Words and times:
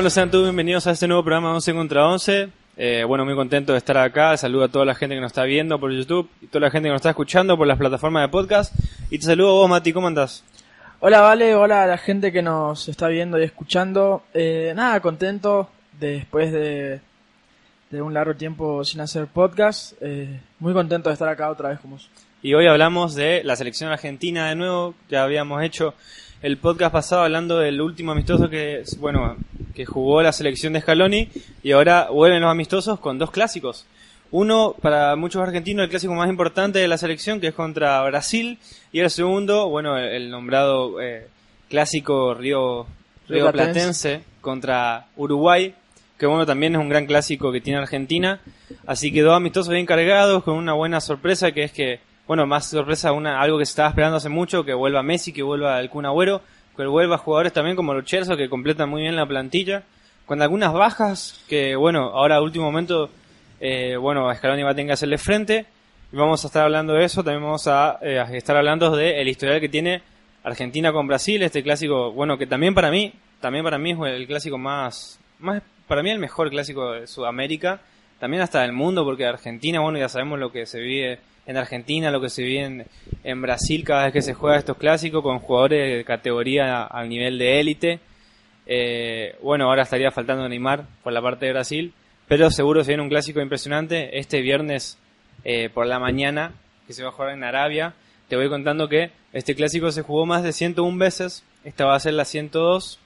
Bueno, 0.00 0.08
sean 0.08 0.30
todos 0.30 0.44
bienvenidos 0.44 0.86
a 0.86 0.92
este 0.92 1.06
nuevo 1.06 1.22
programa 1.22 1.52
11 1.52 1.74
contra 1.74 2.08
11. 2.08 2.48
Eh, 2.78 3.04
bueno, 3.06 3.26
muy 3.26 3.34
contento 3.34 3.72
de 3.72 3.78
estar 3.78 3.98
acá. 3.98 4.34
Saludo 4.38 4.64
a 4.64 4.68
toda 4.68 4.86
la 4.86 4.94
gente 4.94 5.14
que 5.14 5.20
nos 5.20 5.28
está 5.28 5.44
viendo 5.44 5.78
por 5.78 5.92
YouTube 5.92 6.26
y 6.40 6.46
toda 6.46 6.60
la 6.60 6.70
gente 6.70 6.86
que 6.86 6.92
nos 6.92 7.00
está 7.00 7.10
escuchando 7.10 7.54
por 7.54 7.66
las 7.66 7.76
plataformas 7.76 8.22
de 8.22 8.28
podcast. 8.28 8.74
Y 9.10 9.18
te 9.18 9.26
saludo 9.26 9.52
vos, 9.52 9.68
Mati, 9.68 9.92
¿cómo 9.92 10.06
andás? 10.06 10.42
Hola, 11.00 11.20
Vale, 11.20 11.54
hola 11.54 11.82
a 11.82 11.86
la 11.86 11.98
gente 11.98 12.32
que 12.32 12.40
nos 12.40 12.88
está 12.88 13.08
viendo 13.08 13.38
y 13.38 13.44
escuchando. 13.44 14.22
Eh, 14.32 14.72
nada, 14.74 15.00
contento 15.00 15.68
después 16.00 16.50
de, 16.50 17.00
de 17.90 18.00
un 18.00 18.14
largo 18.14 18.34
tiempo 18.34 18.82
sin 18.86 19.02
hacer 19.02 19.26
podcast. 19.26 19.92
Eh, 20.00 20.40
muy 20.60 20.72
contento 20.72 21.10
de 21.10 21.12
estar 21.12 21.28
acá 21.28 21.50
otra 21.50 21.68
vez 21.68 21.78
con 21.78 21.90
vos. 21.90 22.08
Y 22.42 22.54
hoy 22.54 22.66
hablamos 22.68 23.14
de 23.14 23.44
la 23.44 23.54
selección 23.54 23.92
argentina 23.92 24.48
de 24.48 24.54
nuevo. 24.54 24.94
Ya 25.10 25.24
habíamos 25.24 25.62
hecho 25.62 25.92
el 26.40 26.56
podcast 26.56 26.90
pasado 26.90 27.24
hablando 27.24 27.58
del 27.58 27.82
último 27.82 28.12
amistoso 28.12 28.48
que, 28.48 28.82
bueno, 28.98 29.36
que 29.74 29.86
jugó 29.86 30.22
la 30.22 30.32
selección 30.32 30.72
de 30.72 30.80
Scaloni 30.80 31.28
y 31.62 31.72
ahora 31.72 32.08
vuelven 32.10 32.42
los 32.42 32.50
amistosos 32.50 33.00
con 33.00 33.18
dos 33.18 33.30
clásicos. 33.30 33.86
Uno, 34.32 34.76
para 34.80 35.16
muchos 35.16 35.42
argentinos, 35.42 35.84
el 35.84 35.90
clásico 35.90 36.14
más 36.14 36.28
importante 36.28 36.78
de 36.78 36.86
la 36.86 36.98
selección, 36.98 37.40
que 37.40 37.48
es 37.48 37.54
contra 37.54 38.02
Brasil, 38.04 38.58
y 38.92 39.00
el 39.00 39.10
segundo, 39.10 39.68
bueno, 39.68 39.98
el 39.98 40.30
nombrado 40.30 41.00
eh, 41.00 41.26
clásico 41.68 42.34
Río, 42.34 42.86
Río 43.28 43.50
Platense 43.50 44.22
contra 44.40 45.06
Uruguay, 45.16 45.74
que 46.16 46.26
bueno, 46.26 46.46
también 46.46 46.74
es 46.74 46.80
un 46.80 46.88
gran 46.88 47.06
clásico 47.06 47.50
que 47.50 47.60
tiene 47.60 47.80
Argentina. 47.80 48.40
Así 48.86 49.10
que 49.10 49.22
dos 49.22 49.34
amistosos 49.34 49.72
bien 49.72 49.86
cargados, 49.86 50.44
con 50.44 50.54
una 50.54 50.74
buena 50.74 51.00
sorpresa, 51.00 51.50
que 51.50 51.64
es 51.64 51.72
que 51.72 52.00
bueno, 52.30 52.46
más 52.46 52.66
sorpresa, 52.66 53.10
una, 53.10 53.40
algo 53.40 53.58
que 53.58 53.66
se 53.66 53.70
estaba 53.70 53.88
esperando 53.88 54.18
hace 54.18 54.28
mucho, 54.28 54.64
que 54.64 54.72
vuelva 54.72 55.02
Messi, 55.02 55.32
que 55.32 55.42
vuelva 55.42 55.80
el 55.80 55.90
Kun 55.90 56.06
Agüero, 56.06 56.42
que 56.82 56.88
vuelva 56.88 57.18
jugadores 57.18 57.52
también 57.52 57.76
como 57.76 58.00
Chelsea, 58.02 58.36
que 58.36 58.48
completan 58.48 58.88
muy 58.88 59.02
bien 59.02 59.16
la 59.16 59.26
plantilla, 59.26 59.82
con 60.26 60.42
algunas 60.42 60.72
bajas, 60.72 61.44
que 61.48 61.76
bueno, 61.76 62.10
ahora 62.14 62.36
a 62.36 62.42
último 62.42 62.64
momento, 62.66 63.10
eh, 63.60 63.96
bueno, 63.96 64.32
Scaloni 64.34 64.62
va 64.62 64.70
a 64.70 64.74
tener 64.74 64.88
que 64.88 64.92
hacerle 64.92 65.18
frente, 65.18 65.66
y 66.12 66.16
vamos 66.16 66.44
a 66.44 66.46
estar 66.48 66.64
hablando 66.64 66.94
de 66.94 67.04
eso, 67.04 67.22
también 67.22 67.44
vamos 67.44 67.66
a, 67.66 67.98
eh, 68.02 68.22
estar 68.32 68.56
hablando 68.56 68.94
del 68.96 69.28
historial 69.28 69.60
que 69.60 69.68
tiene 69.68 70.02
Argentina 70.42 70.92
con 70.92 71.06
Brasil, 71.06 71.42
este 71.42 71.62
clásico, 71.62 72.12
bueno, 72.12 72.38
que 72.38 72.46
también 72.46 72.74
para 72.74 72.90
mí, 72.90 73.12
también 73.40 73.64
para 73.64 73.78
mí 73.78 73.92
es 73.92 73.98
el 73.98 74.26
clásico 74.26 74.58
más, 74.58 75.20
más, 75.38 75.62
para 75.86 76.02
mí 76.02 76.10
el 76.10 76.18
mejor 76.18 76.50
clásico 76.50 76.92
de 76.92 77.06
Sudamérica, 77.06 77.80
también 78.18 78.42
hasta 78.42 78.62
del 78.62 78.72
mundo, 78.72 79.04
porque 79.04 79.26
Argentina, 79.26 79.80
bueno, 79.80 79.98
ya 79.98 80.08
sabemos 80.08 80.38
lo 80.38 80.52
que 80.52 80.66
se 80.66 80.78
vive 80.78 81.18
en 81.50 81.56
Argentina, 81.56 82.12
lo 82.12 82.20
que 82.20 82.28
se 82.28 82.44
vive 82.44 82.86
en, 83.24 83.42
Brasil 83.42 83.82
cada 83.82 84.04
vez 84.04 84.12
que 84.12 84.22
se 84.22 84.34
juega 84.34 84.56
estos 84.56 84.76
clásicos 84.76 85.20
con 85.20 85.40
jugadores 85.40 85.96
de 85.96 86.04
categoría 86.04 86.84
al 86.84 87.08
nivel 87.08 87.38
de 87.38 87.58
élite. 87.58 87.98
Eh, 88.66 89.34
bueno, 89.42 89.64
ahora 89.64 89.82
estaría 89.82 90.12
faltando 90.12 90.48
Neymar 90.48 90.84
por 91.02 91.12
la 91.12 91.20
parte 91.20 91.46
de 91.46 91.52
Brasil, 91.52 91.92
pero 92.28 92.52
seguro 92.52 92.84
se 92.84 92.92
viene 92.92 93.02
un 93.02 93.08
clásico 93.08 93.40
impresionante 93.40 94.16
este 94.16 94.40
viernes 94.42 94.96
eh, 95.42 95.70
por 95.70 95.86
la 95.86 95.98
mañana 95.98 96.52
que 96.86 96.92
se 96.92 97.02
va 97.02 97.08
a 97.08 97.12
jugar 97.12 97.32
en 97.32 97.42
Arabia. 97.42 97.94
Te 98.28 98.36
voy 98.36 98.48
contando 98.48 98.88
que 98.88 99.10
este 99.32 99.56
clásico 99.56 99.90
se 99.90 100.02
jugó 100.02 100.26
más 100.26 100.44
de 100.44 100.52
101 100.52 100.98
veces, 100.98 101.42
esta 101.64 101.84
va 101.84 101.96
a 101.96 102.00
ser 102.00 102.14
la 102.14 102.26
102. 102.26 103.00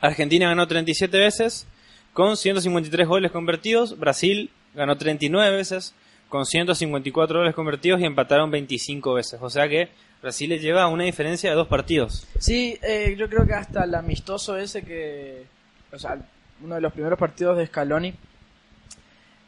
Argentina 0.00 0.48
ganó 0.48 0.66
37 0.66 1.16
veces 1.16 1.68
con 2.14 2.36
153 2.36 3.06
goles 3.06 3.30
convertidos, 3.30 3.96
Brasil 3.96 4.50
ganó 4.74 4.96
39 4.96 5.54
veces 5.54 5.94
con 6.30 6.46
154 6.46 7.40
goles 7.40 7.54
convertidos 7.54 8.00
y 8.00 8.06
empataron 8.06 8.50
25 8.50 9.14
veces. 9.14 9.38
O 9.42 9.50
sea 9.50 9.68
que 9.68 9.90
Brasil 10.22 10.48
le 10.48 10.60
lleva 10.60 10.86
una 10.86 11.04
diferencia 11.04 11.50
de 11.50 11.56
dos 11.56 11.68
partidos. 11.68 12.26
Sí, 12.38 12.78
eh, 12.82 13.14
yo 13.18 13.28
creo 13.28 13.46
que 13.46 13.52
hasta 13.52 13.84
el 13.84 13.94
amistoso 13.94 14.56
ese 14.56 14.82
que, 14.82 15.44
o 15.92 15.98
sea, 15.98 16.16
uno 16.62 16.76
de 16.76 16.80
los 16.80 16.92
primeros 16.92 17.18
partidos 17.18 17.58
de 17.58 17.66
Scaloni, 17.66 18.14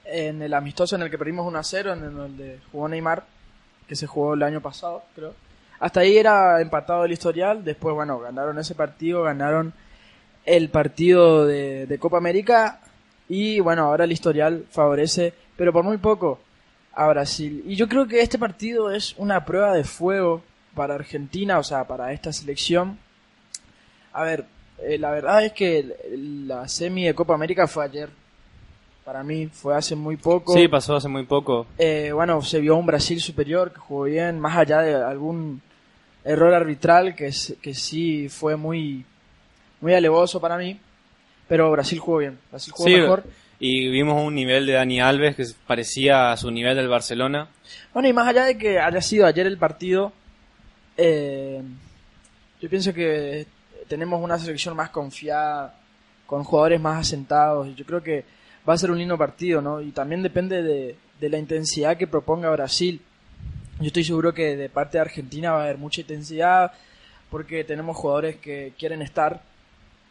en 0.04 0.42
el 0.42 0.53
amistoso 0.53 0.97
en 0.97 1.03
el 1.03 1.10
que 1.10 1.16
perdimos 1.19 1.47
1 1.47 1.59
a 1.59 1.62
0, 1.62 1.92
en 1.92 2.04
el 2.04 2.37
de 2.37 2.59
jugó 2.72 2.88
Neymar, 2.88 3.25
que 3.87 3.94
se 3.94 4.09
jugó 4.09 4.34
el 4.34 4.42
año 4.42 4.60
pasado, 4.60 5.04
creo. 5.15 5.34
Hasta 5.78 6.00
ahí 6.00 6.16
era 6.16 6.60
empatado 6.60 7.04
el 7.04 7.12
historial, 7.12 7.65
después, 7.65 7.94
bueno, 7.94 8.19
ganaron 8.19 8.59
ese 8.59 8.75
partido, 8.75 9.22
ganaron 9.22 9.72
el 10.44 10.69
partido 10.69 11.47
de, 11.47 11.87
de 11.87 11.98
Copa 11.98 12.16
América 12.16 12.81
y, 13.28 13.60
bueno, 13.60 13.84
ahora 13.84 14.04
el 14.04 14.12
historial 14.12 14.65
favorece, 14.71 15.32
pero 15.56 15.72
por 15.72 15.84
muy 15.84 15.98
poco, 15.98 16.41
a 16.94 17.08
Brasil. 17.08 17.62
Y 17.66 17.76
yo 17.76 17.88
creo 17.88 18.06
que 18.06 18.20
este 18.20 18.38
partido 18.38 18.91
es 18.91 19.14
una 19.16 19.44
prueba 19.44 19.72
de 19.75 19.84
fuego 19.84 20.42
para 20.75 20.94
Argentina, 20.94 21.58
o 21.58 21.62
sea, 21.62 21.86
para 21.86 22.12
esta 22.12 22.32
selección. 22.32 22.98
A 24.12 24.25
ver, 24.25 24.44
eh, 24.78 24.98
la 24.98 25.10
verdad 25.10 25.44
es 25.44 25.53
que 25.53 25.97
la 26.47 26.69
semi 26.69 27.04
de 27.04 27.14
Copa 27.14 27.34
América 27.34 27.66
fue 27.66 27.84
ayer. 27.84 28.10
Para 29.04 29.22
mí 29.25 29.48
fue 29.48 29.75
hace 29.75 29.97
muy 29.97 30.16
poco. 30.16 30.54
Sí, 30.54 30.69
pasó 30.69 30.94
hace 30.97 31.08
muy 31.08 31.25
poco. 31.25 31.66
Eh, 31.78 32.10
bueno, 32.14 32.41
se 32.42 32.60
vio 32.60 32.76
un 32.76 32.86
Brasil 32.86 33.20
superior 33.20 33.72
que 33.72 33.80
jugó 33.80 34.04
bien, 34.04 34.38
más 34.38 34.56
allá 34.56 34.80
de 34.80 34.94
algún 34.94 35.60
error 36.24 36.54
arbitral 36.54 37.16
que, 37.16 37.32
que 37.60 37.74
sí 37.74 38.28
fue 38.28 38.56
muy, 38.56 39.04
muy 39.80 39.94
alevoso 39.94 40.41
para 40.41 40.56
mí. 40.56 40.78
Pero 41.48 41.70
Brasil 41.72 41.98
jugó 41.98 42.19
bien. 42.19 42.38
Brasil 42.50 42.72
jugó 42.72 42.88
mejor 42.88 43.24
y 43.65 43.87
vimos 43.91 44.21
un 44.21 44.34
nivel 44.34 44.67
de 44.67 44.73
Dani 44.73 45.00
Alves 45.00 45.37
que 45.37 45.45
parecía 45.69 46.33
a 46.33 46.37
su 46.37 46.50
nivel 46.50 46.75
del 46.75 46.89
Barcelona. 46.89 47.47
Bueno, 47.95 48.09
y 48.09 48.12
más 48.12 48.27
allá 48.27 48.45
de 48.45 48.59
que 48.59 48.81
haya 48.81 49.00
sido 49.00 49.25
ayer 49.25 49.47
el 49.47 49.56
partido, 49.56 50.12
eh, 50.97 51.62
yo 52.61 52.69
pienso 52.69 52.93
que 52.93 53.47
tenemos 53.87 54.21
una 54.21 54.37
selección 54.37 54.75
más 54.75 54.91
confiada, 54.91 55.78
con 56.27 56.43
jugadores 56.43 56.81
más 56.81 57.06
asentados, 57.06 57.69
y 57.69 57.77
yo 57.77 57.87
creo 57.87 58.03
que 58.03 58.25
va 58.69 58.75
a 58.75 58.78
ser 58.78 58.91
un 58.91 58.99
lindo 58.99 59.17
partido, 59.17 59.62
¿no? 59.62 59.81
Y 59.81 59.93
también 59.93 60.25
depende 60.25 60.61
de, 60.61 60.97
de 61.21 61.28
la 61.28 61.39
intensidad 61.39 61.97
que 61.97 62.09
proponga 62.09 62.51
Brasil. 62.51 63.01
Yo 63.78 63.87
estoy 63.87 64.03
seguro 64.03 64.34
que 64.34 64.56
de 64.56 64.71
parte 64.71 64.99
de 64.99 65.03
Argentina 65.03 65.53
va 65.53 65.61
a 65.61 65.65
haber 65.67 65.78
mucha 65.78 66.01
intensidad, 66.01 66.72
porque 67.31 67.62
tenemos 67.62 67.97
jugadores 67.97 68.39
que 68.39 68.72
quieren 68.77 69.03
estar 69.03 69.41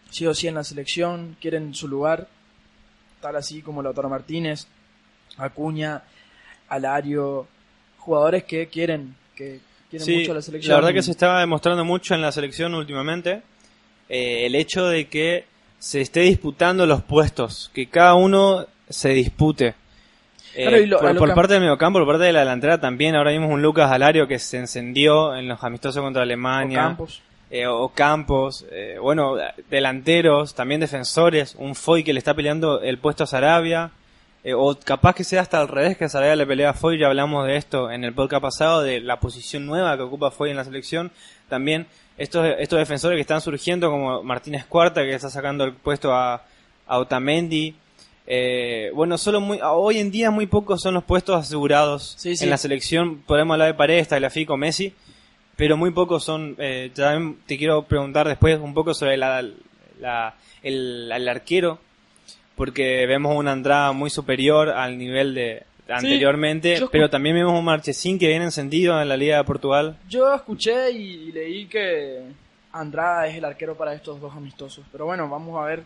sí 0.09 0.25
o 0.25 0.33
sí 0.33 0.47
en 0.47 0.55
la 0.55 0.63
selección, 0.63 1.35
quieren 1.41 1.73
su 1.73 1.89
lugar 1.89 2.29
tal 3.21 3.35
así 3.35 3.61
como 3.61 3.81
Lautaro 3.81 4.09
Martínez, 4.09 4.67
Acuña, 5.37 6.01
Alario, 6.67 7.47
jugadores 7.99 8.43
que 8.43 8.67
quieren, 8.67 9.15
que 9.35 9.59
quieren 9.89 10.19
mucho 10.19 10.33
la 10.33 10.41
selección. 10.41 10.71
La 10.71 10.77
verdad 10.77 10.93
que 10.93 11.03
se 11.03 11.11
está 11.11 11.39
demostrando 11.39 11.85
mucho 11.85 12.15
en 12.15 12.21
la 12.21 12.31
selección 12.31 12.73
últimamente 12.75 13.43
eh, 14.09 14.45
el 14.45 14.55
hecho 14.55 14.87
de 14.87 15.07
que 15.07 15.45
se 15.79 16.01
esté 16.01 16.19
disputando 16.21 16.85
los 16.85 17.01
puestos, 17.01 17.71
que 17.73 17.87
cada 17.87 18.15
uno 18.15 18.67
se 18.89 19.09
dispute. 19.09 19.73
Eh, 20.53 20.89
por, 21.17 21.33
parte 21.33 21.53
del 21.53 21.61
mediocampo, 21.61 21.99
por 21.99 22.07
parte 22.07 22.25
de 22.25 22.33
la 22.33 22.39
delantera 22.41 22.79
también, 22.79 23.15
ahora 23.15 23.31
vimos 23.31 23.49
un 23.49 23.61
Lucas 23.61 23.89
Alario 23.89 24.27
que 24.27 24.37
se 24.37 24.57
encendió 24.57 25.33
en 25.33 25.47
los 25.47 25.63
amistosos 25.63 26.03
contra 26.03 26.23
Alemania. 26.23 26.97
Eh, 27.53 27.67
o 27.67 27.89
Campos, 27.89 28.65
eh, 28.71 28.95
bueno, 28.97 29.35
delanteros, 29.69 30.55
también 30.55 30.79
defensores, 30.79 31.53
un 31.57 31.75
Foy 31.75 32.01
que 32.01 32.13
le 32.13 32.19
está 32.19 32.33
peleando 32.33 32.81
el 32.81 32.97
puesto 32.97 33.25
a 33.25 33.27
Sarabia, 33.27 33.91
eh, 34.45 34.53
o 34.53 34.79
capaz 34.79 35.15
que 35.15 35.25
sea 35.25 35.41
hasta 35.41 35.59
al 35.59 35.67
revés, 35.67 35.97
que 35.97 36.07
Sarabia 36.07 36.37
le 36.37 36.47
pelea 36.47 36.69
a 36.69 36.73
Foy, 36.73 36.97
ya 36.97 37.07
hablamos 37.07 37.45
de 37.45 37.57
esto 37.57 37.91
en 37.91 38.05
el 38.05 38.13
podcast 38.13 38.41
pasado, 38.41 38.81
de 38.83 39.01
la 39.01 39.19
posición 39.19 39.65
nueva 39.65 39.97
que 39.97 40.03
ocupa 40.03 40.31
Foy 40.31 40.51
en 40.51 40.55
la 40.55 40.63
selección, 40.63 41.11
también 41.49 41.87
estos, 42.17 42.47
estos 42.57 42.79
defensores 42.79 43.17
que 43.17 43.21
están 43.21 43.41
surgiendo 43.41 43.91
como 43.91 44.23
Martínez 44.23 44.65
Cuarta, 44.65 45.01
que 45.01 45.13
está 45.13 45.29
sacando 45.29 45.65
el 45.65 45.73
puesto 45.73 46.13
a, 46.13 46.43
Otamendi, 46.87 47.75
bueno, 48.93 49.17
solo 49.17 49.41
muy, 49.41 49.59
hoy 49.61 49.97
en 49.97 50.09
día 50.09 50.31
muy 50.31 50.45
pocos 50.45 50.81
son 50.81 50.93
los 50.93 51.03
puestos 51.03 51.35
asegurados 51.35 52.17
en 52.25 52.49
la 52.49 52.57
selección. 52.57 53.17
Podemos 53.25 53.55
hablar 53.55 53.67
de 53.67 53.73
Paredes, 53.73 54.07
Tagliafico, 54.07 54.55
Messi, 54.55 54.93
pero 55.55 55.77
muy 55.77 55.91
pocos 55.91 56.23
son. 56.23 56.55
Eh, 56.57 56.91
también 56.95 57.37
te 57.45 57.57
quiero 57.57 57.83
preguntar 57.83 58.27
después 58.27 58.59
un 58.59 58.73
poco 58.73 58.93
sobre 58.93 59.17
la, 59.17 59.43
el, 60.63 61.27
arquero, 61.29 61.79
porque 62.55 63.05
vemos 63.05 63.35
una 63.35 63.53
entrada 63.53 63.91
muy 63.91 64.09
superior 64.09 64.69
al 64.69 64.97
nivel 64.97 65.35
de 65.35 65.63
anteriormente, 65.89 66.79
pero 66.91 67.09
también 67.09 67.35
vemos 67.35 67.57
un 67.57 67.65
Marchesín 67.65 68.17
que 68.17 68.27
viene 68.27 68.45
encendido 68.45 69.01
en 69.01 69.09
la 69.09 69.17
Liga 69.17 69.37
de 69.37 69.43
Portugal. 69.43 69.97
Yo 70.07 70.33
escuché 70.33 70.91
y 70.91 71.31
leí 71.31 71.65
que 71.65 72.21
Andrada 72.71 73.27
es 73.27 73.35
el 73.35 73.45
arquero 73.45 73.75
para 73.75 73.93
estos 73.93 74.21
dos 74.21 74.33
amistosos, 74.35 74.85
pero 74.91 75.05
bueno, 75.05 75.27
vamos 75.29 75.61
a 75.61 75.65
ver 75.65 75.83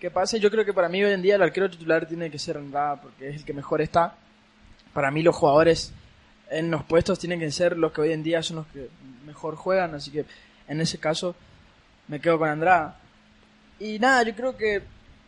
qué 0.00 0.10
pasa. 0.10 0.38
Yo 0.38 0.50
creo 0.50 0.64
que 0.64 0.72
para 0.72 0.88
mí 0.88 1.02
hoy 1.02 1.12
en 1.12 1.22
día 1.22 1.36
el 1.36 1.42
arquero 1.42 1.70
titular 1.70 2.06
tiene 2.06 2.30
que 2.30 2.38
ser 2.38 2.56
Andrada 2.56 3.00
porque 3.00 3.28
es 3.28 3.36
el 3.36 3.44
que 3.44 3.52
mejor 3.52 3.82
está. 3.82 4.16
Para 4.94 5.10
mí 5.10 5.22
los 5.22 5.36
jugadores 5.36 5.92
en 6.52 6.70
los 6.70 6.84
puestos 6.84 7.18
tienen 7.18 7.40
que 7.40 7.50
ser 7.50 7.76
los 7.76 7.92
que 7.92 8.02
hoy 8.02 8.12
en 8.12 8.22
día 8.22 8.42
son 8.42 8.58
los 8.58 8.66
que 8.68 8.88
mejor 9.26 9.56
juegan, 9.56 9.94
así 9.94 10.10
que 10.10 10.24
en 10.68 10.80
ese 10.80 10.98
caso 10.98 11.34
me 12.08 12.20
quedo 12.20 12.38
con 12.38 12.48
Andrada. 12.48 12.98
Y 13.80 13.98
nada, 13.98 14.22
yo 14.22 14.34
creo 14.34 14.56
que 14.56 14.82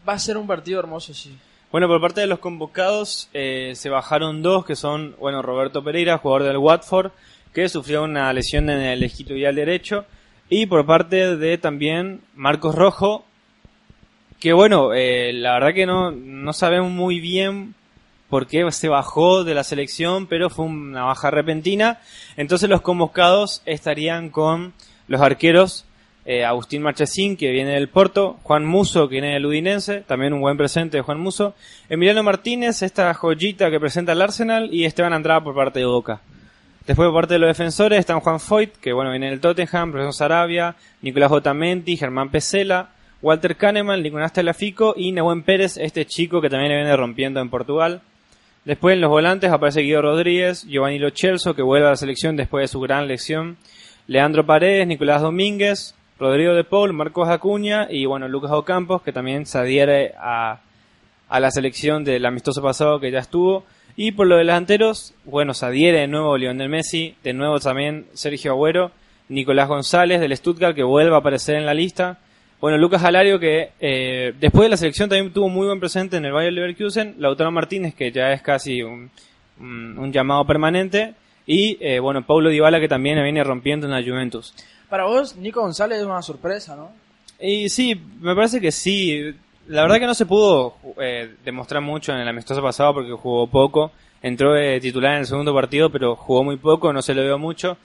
va 0.08 0.12
a 0.12 0.18
ser 0.18 0.36
un 0.36 0.46
partido 0.46 0.78
hermoso, 0.80 1.14
sí. 1.14 1.36
Bueno, 1.72 1.88
por 1.88 2.00
parte 2.00 2.20
de 2.20 2.28
los 2.28 2.38
convocados 2.38 3.28
eh, 3.32 3.72
se 3.74 3.88
bajaron 3.88 4.42
dos, 4.42 4.64
que 4.64 4.76
son, 4.76 5.16
bueno, 5.18 5.42
Roberto 5.42 5.82
Pereira, 5.82 6.18
jugador 6.18 6.44
del 6.44 6.58
Watford, 6.58 7.10
que 7.52 7.68
sufrió 7.68 8.04
una 8.04 8.32
lesión 8.32 8.70
en 8.70 8.80
el 8.80 9.46
al 9.46 9.54
derecho, 9.56 10.04
y 10.48 10.66
por 10.66 10.86
parte 10.86 11.36
de 11.36 11.58
también 11.58 12.20
Marcos 12.34 12.74
Rojo, 12.74 13.24
que 14.38 14.52
bueno, 14.52 14.92
eh, 14.92 15.32
la 15.32 15.54
verdad 15.54 15.74
que 15.74 15.86
no, 15.86 16.10
no 16.12 16.52
sabemos 16.52 16.90
muy 16.90 17.18
bien 17.18 17.74
por 18.34 18.48
qué 18.48 18.68
se 18.72 18.88
bajó 18.88 19.44
de 19.44 19.54
la 19.54 19.62
selección, 19.62 20.26
pero 20.26 20.50
fue 20.50 20.64
una 20.64 21.04
baja 21.04 21.30
repentina. 21.30 22.00
Entonces 22.36 22.68
los 22.68 22.80
convocados 22.80 23.62
estarían 23.64 24.28
con 24.28 24.72
los 25.06 25.20
arqueros 25.20 25.84
eh, 26.24 26.44
Agustín 26.44 26.82
Marchesín, 26.82 27.36
que 27.36 27.52
viene 27.52 27.74
del 27.74 27.88
Porto, 27.88 28.40
Juan 28.42 28.64
Muso, 28.64 29.08
que 29.08 29.20
viene 29.20 29.34
del 29.34 29.46
Udinense, 29.46 30.00
también 30.00 30.32
un 30.32 30.40
buen 30.40 30.56
presente 30.56 30.96
de 30.96 31.04
Juan 31.04 31.20
Muso, 31.20 31.54
Emiliano 31.88 32.24
Martínez, 32.24 32.82
esta 32.82 33.14
joyita 33.14 33.70
que 33.70 33.78
presenta 33.78 34.10
el 34.10 34.20
Arsenal, 34.20 34.68
y 34.72 34.84
Esteban 34.84 35.12
Andrada 35.12 35.44
por 35.44 35.54
parte 35.54 35.78
de 35.78 35.86
Boca. 35.86 36.20
Después 36.88 37.06
por 37.06 37.20
parte 37.20 37.34
de 37.34 37.38
los 37.38 37.46
defensores 37.46 38.00
están 38.00 38.18
Juan 38.18 38.40
Foyt, 38.40 38.72
que 38.78 38.92
bueno, 38.92 39.12
viene 39.12 39.30
del 39.30 39.38
Tottenham, 39.38 39.92
Profesor 39.92 40.12
Sarabia, 40.12 40.74
Nicolás 41.02 41.30
Otamendi, 41.30 41.96
Germán 41.96 42.30
Pesela, 42.30 42.88
Walter 43.22 43.54
Kahneman, 43.54 44.02
Nicolás 44.02 44.32
Telafico 44.32 44.92
y 44.96 45.12
Nehuen 45.12 45.44
Pérez, 45.44 45.76
este 45.76 46.04
chico 46.04 46.40
que 46.40 46.50
también 46.50 46.72
le 46.72 46.78
viene 46.78 46.96
rompiendo 46.96 47.38
en 47.38 47.48
Portugal. 47.48 48.02
Después 48.64 48.94
en 48.94 49.02
los 49.02 49.10
volantes 49.10 49.52
aparece 49.52 49.82
Guido 49.82 50.00
Rodríguez, 50.00 50.64
Giovanni 50.66 50.98
Lo 50.98 51.12
que 51.12 51.62
vuelve 51.62 51.86
a 51.86 51.90
la 51.90 51.96
selección 51.96 52.34
después 52.34 52.62
de 52.62 52.68
su 52.68 52.80
gran 52.80 53.06
lección, 53.06 53.58
Leandro 54.06 54.46
Paredes, 54.46 54.86
Nicolás 54.86 55.20
Domínguez, 55.20 55.94
Rodrigo 56.18 56.54
de 56.54 56.64
Paul, 56.64 56.94
Marcos 56.94 57.28
Acuña 57.28 57.88
y 57.90 58.06
bueno, 58.06 58.26
Lucas 58.26 58.52
Ocampos, 58.52 59.02
que 59.02 59.12
también 59.12 59.44
se 59.44 59.58
adhiere 59.58 60.14
a, 60.18 60.60
a 61.28 61.40
la 61.40 61.50
selección 61.50 62.04
del 62.04 62.24
amistoso 62.24 62.62
pasado 62.62 63.00
que 63.00 63.10
ya 63.10 63.18
estuvo. 63.18 63.64
Y 63.96 64.12
por 64.12 64.26
los 64.26 64.38
delanteros, 64.38 65.14
bueno, 65.24 65.52
se 65.52 65.66
adhiere 65.66 66.00
de 66.00 66.08
nuevo 66.08 66.38
Lionel 66.38 66.68
Messi, 66.70 67.16
de 67.22 67.34
nuevo 67.34 67.60
también 67.60 68.06
Sergio 68.14 68.52
Agüero, 68.52 68.92
Nicolás 69.28 69.68
González 69.68 70.20
del 70.20 70.36
Stuttgart, 70.36 70.74
que 70.74 70.82
vuelve 70.82 71.14
a 71.14 71.18
aparecer 71.18 71.56
en 71.56 71.66
la 71.66 71.74
lista. 71.74 72.18
Bueno, 72.64 72.78
Lucas 72.78 73.04
Alario, 73.04 73.38
que 73.38 73.72
eh, 73.78 74.32
después 74.40 74.64
de 74.64 74.70
la 74.70 74.78
selección 74.78 75.10
también 75.10 75.30
tuvo 75.34 75.50
muy 75.50 75.66
buen 75.66 75.78
presente 75.78 76.16
en 76.16 76.24
el 76.24 76.32
Bayern 76.32 76.54
Leverkusen. 76.54 77.16
Lautaro 77.18 77.50
Martínez, 77.50 77.94
que 77.94 78.10
ya 78.10 78.32
es 78.32 78.40
casi 78.40 78.82
un, 78.82 79.10
un, 79.60 80.10
llamado 80.10 80.46
permanente. 80.46 81.12
Y, 81.46 81.76
eh, 81.78 82.00
bueno, 82.00 82.24
Paulo 82.24 82.48
Dybala, 82.48 82.80
que 82.80 82.88
también 82.88 83.22
viene 83.22 83.44
rompiendo 83.44 83.86
en 83.86 83.92
la 83.92 84.02
Juventus. 84.02 84.54
Para 84.88 85.04
vos, 85.04 85.36
Nico 85.36 85.60
González 85.60 85.98
es 85.98 86.06
una 86.06 86.22
sorpresa, 86.22 86.74
¿no? 86.74 86.90
Y 87.38 87.68
sí, 87.68 88.00
me 88.22 88.34
parece 88.34 88.62
que 88.62 88.72
sí. 88.72 89.34
La 89.68 89.82
verdad 89.82 89.98
que 89.98 90.06
no 90.06 90.14
se 90.14 90.24
pudo 90.24 90.76
eh, 90.98 91.34
demostrar 91.44 91.82
mucho 91.82 92.12
en 92.12 92.20
el 92.20 92.28
amistoso 92.28 92.62
pasado 92.62 92.94
porque 92.94 93.12
jugó 93.12 93.46
poco. 93.46 93.92
Entró 94.22 94.54
de 94.54 94.80
titular 94.80 95.12
en 95.12 95.18
el 95.18 95.26
segundo 95.26 95.52
partido, 95.52 95.90
pero 95.90 96.16
jugó 96.16 96.42
muy 96.42 96.56
poco, 96.56 96.94
no 96.94 97.02
se 97.02 97.12
lo 97.12 97.20
veo 97.20 97.36
mucho. 97.36 97.76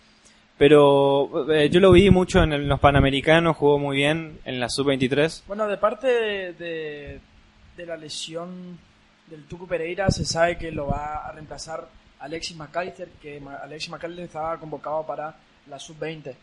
Pero 0.59 1.49
eh, 1.49 1.69
yo 1.69 1.79
lo 1.79 1.93
vi 1.93 2.09
mucho 2.09 2.43
en, 2.43 2.67
los 2.67 2.81
Panamericanos, 2.81 3.55
jugó 3.55 3.79
muy 3.79 3.95
bien 3.95 4.39
en 4.43 4.59
la 4.59 4.67
Sub-23. 4.67 5.43
Bueno, 5.47 5.65
de 5.67 5.77
parte 5.77 6.07
de, 6.07 7.21
de, 7.77 7.85
la 7.85 7.95
lesión 7.95 8.77
del 9.27 9.45
Tucu 9.45 9.65
Pereira, 9.67 10.11
se 10.11 10.25
sabe 10.25 10.57
que 10.57 10.69
lo 10.69 10.87
va 10.87 11.25
a 11.25 11.31
reemplazar 11.31 11.87
Alexis 12.19 12.57
McAllister, 12.57 13.07
que 13.21 13.41
Alexis 13.63 13.89
McAllister 13.89 14.25
estaba 14.25 14.57
convocado 14.57 15.07
para 15.07 15.33
la 15.69 15.79
Sub-20, 15.79 16.35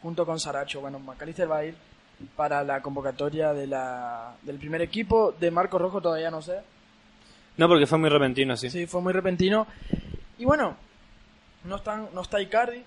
junto 0.00 0.24
con 0.24 0.40
Saracho. 0.40 0.80
Bueno, 0.80 0.98
McAllister 0.98 1.50
va 1.50 1.58
a 1.58 1.64
ir 1.66 1.74
para 2.36 2.64
la 2.64 2.80
convocatoria 2.80 3.52
de 3.52 3.66
la, 3.66 4.34
del 4.44 4.56
primer 4.56 4.80
equipo. 4.80 5.32
De 5.38 5.50
Marco 5.50 5.78
Rojo 5.78 6.00
todavía 6.00 6.30
no 6.30 6.40
sé. 6.40 6.58
No, 7.58 7.68
porque 7.68 7.86
fue 7.86 7.98
muy 7.98 8.08
repentino, 8.08 8.56
sí. 8.56 8.70
Sí, 8.70 8.86
fue 8.86 9.02
muy 9.02 9.12
repentino. 9.12 9.66
Y 10.38 10.46
bueno, 10.46 10.74
no, 11.64 11.76
están, 11.76 12.08
no 12.14 12.22
está 12.22 12.40
Icardi, 12.40 12.82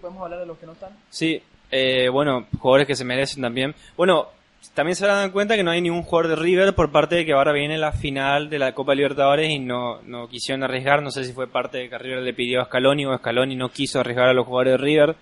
¿Podemos 0.00 0.22
hablar 0.22 0.40
de 0.40 0.46
los 0.46 0.58
que 0.58 0.66
no 0.66 0.72
están? 0.72 0.90
Sí, 1.08 1.40
eh, 1.70 2.08
bueno, 2.08 2.46
jugadores 2.58 2.86
que 2.86 2.96
se 2.96 3.04
merecen 3.04 3.42
también. 3.42 3.74
Bueno, 3.96 4.28
también 4.74 4.96
se 4.96 5.06
dan 5.06 5.30
cuenta 5.30 5.56
que 5.56 5.62
no 5.62 5.70
hay 5.70 5.80
ningún 5.80 6.02
jugador 6.02 6.30
de 6.30 6.42
River 6.42 6.74
por 6.74 6.90
parte 6.90 7.16
de 7.16 7.24
que 7.24 7.32
ahora 7.32 7.52
viene 7.52 7.78
la 7.78 7.92
final 7.92 8.50
de 8.50 8.58
la 8.58 8.72
Copa 8.72 8.94
Libertadores 8.94 9.48
y 9.48 9.58
no, 9.58 10.02
no 10.02 10.28
quisieron 10.28 10.62
arriesgar. 10.62 11.02
No 11.02 11.10
sé 11.10 11.24
si 11.24 11.32
fue 11.32 11.46
parte 11.46 11.78
de 11.78 11.88
que 11.88 11.98
River 11.98 12.22
le 12.22 12.34
pidió 12.34 12.60
a 12.60 12.66
Scaloni 12.66 13.06
o 13.06 13.16
Scaloni 13.16 13.56
no 13.56 13.70
quiso 13.70 14.00
arriesgar 14.00 14.28
a 14.28 14.34
los 14.34 14.46
jugadores 14.46 14.72
de 14.72 14.78
River. 14.78 15.16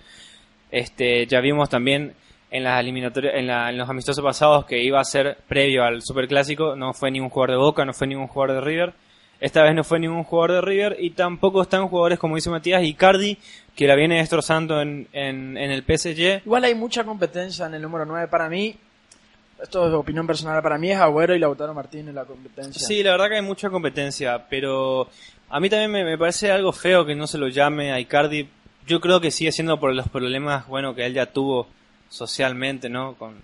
Este, 0.70 1.26
ya 1.26 1.40
vimos 1.40 1.68
también 1.68 2.14
en 2.50 2.64
las 2.64 2.80
eliminatorias, 2.80 3.34
en, 3.34 3.50
en 3.50 3.78
los 3.78 3.88
amistosos 3.88 4.24
pasados 4.24 4.64
que 4.64 4.82
iba 4.82 5.00
a 5.00 5.04
ser 5.04 5.38
previo 5.46 5.84
al 5.84 6.02
Superclásico. 6.02 6.74
No 6.74 6.92
fue 6.94 7.10
ningún 7.10 7.30
jugador 7.30 7.50
de 7.50 7.62
Boca, 7.62 7.84
no 7.84 7.92
fue 7.92 8.06
ningún 8.06 8.26
jugador 8.26 8.56
de 8.56 8.60
River. 8.62 8.94
Esta 9.40 9.62
vez 9.62 9.74
no 9.74 9.84
fue 9.84 10.00
ningún 10.00 10.24
jugador 10.24 10.52
de 10.52 10.60
River 10.62 10.96
y 10.98 11.10
tampoco 11.10 11.62
están 11.62 11.86
jugadores 11.88 12.18
como 12.18 12.34
dice 12.34 12.50
Matías 12.50 12.82
Icardi, 12.82 13.38
que 13.76 13.86
la 13.86 13.94
viene 13.94 14.16
destrozando 14.16 14.82
en, 14.82 15.06
en, 15.12 15.56
el 15.56 15.82
PSG. 15.82 16.42
Igual 16.44 16.64
hay 16.64 16.74
mucha 16.74 17.04
competencia 17.04 17.66
en 17.66 17.74
el 17.74 17.82
número 17.82 18.04
9 18.04 18.26
para 18.26 18.48
mí. 18.48 18.74
Esto 19.62 19.86
es 19.86 19.94
opinión 19.94 20.26
personal, 20.26 20.60
para 20.62 20.78
mí 20.78 20.90
es 20.90 20.98
Agüero 20.98 21.34
y 21.34 21.38
Lautaro 21.38 21.74
Martínez 21.74 22.14
la 22.14 22.24
competencia. 22.24 22.84
Sí, 22.84 23.02
la 23.02 23.12
verdad 23.12 23.28
que 23.28 23.36
hay 23.36 23.42
mucha 23.42 23.70
competencia, 23.70 24.44
pero 24.48 25.08
a 25.48 25.60
mí 25.60 25.70
también 25.70 26.04
me, 26.04 26.18
parece 26.18 26.50
algo 26.50 26.72
feo 26.72 27.06
que 27.06 27.14
no 27.14 27.26
se 27.26 27.38
lo 27.38 27.48
llame 27.48 27.92
a 27.92 28.00
Icardi. 28.00 28.48
Yo 28.86 29.00
creo 29.00 29.20
que 29.20 29.30
sigue 29.30 29.52
siendo 29.52 29.78
por 29.78 29.94
los 29.94 30.08
problemas, 30.08 30.66
bueno, 30.66 30.94
que 30.94 31.06
él 31.06 31.14
ya 31.14 31.26
tuvo 31.26 31.68
socialmente, 32.08 32.88
¿no? 32.88 33.14
Con, 33.14 33.36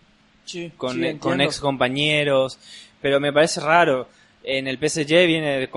con, 0.76 1.18
con 1.18 1.40
ex 1.40 1.60
compañeros, 1.60 2.58
pero 3.00 3.20
me 3.20 3.32
parece 3.32 3.60
raro 3.60 4.08
en 4.46 4.68
el 4.68 4.76
PSG 4.76 5.26
viene, 5.26 5.70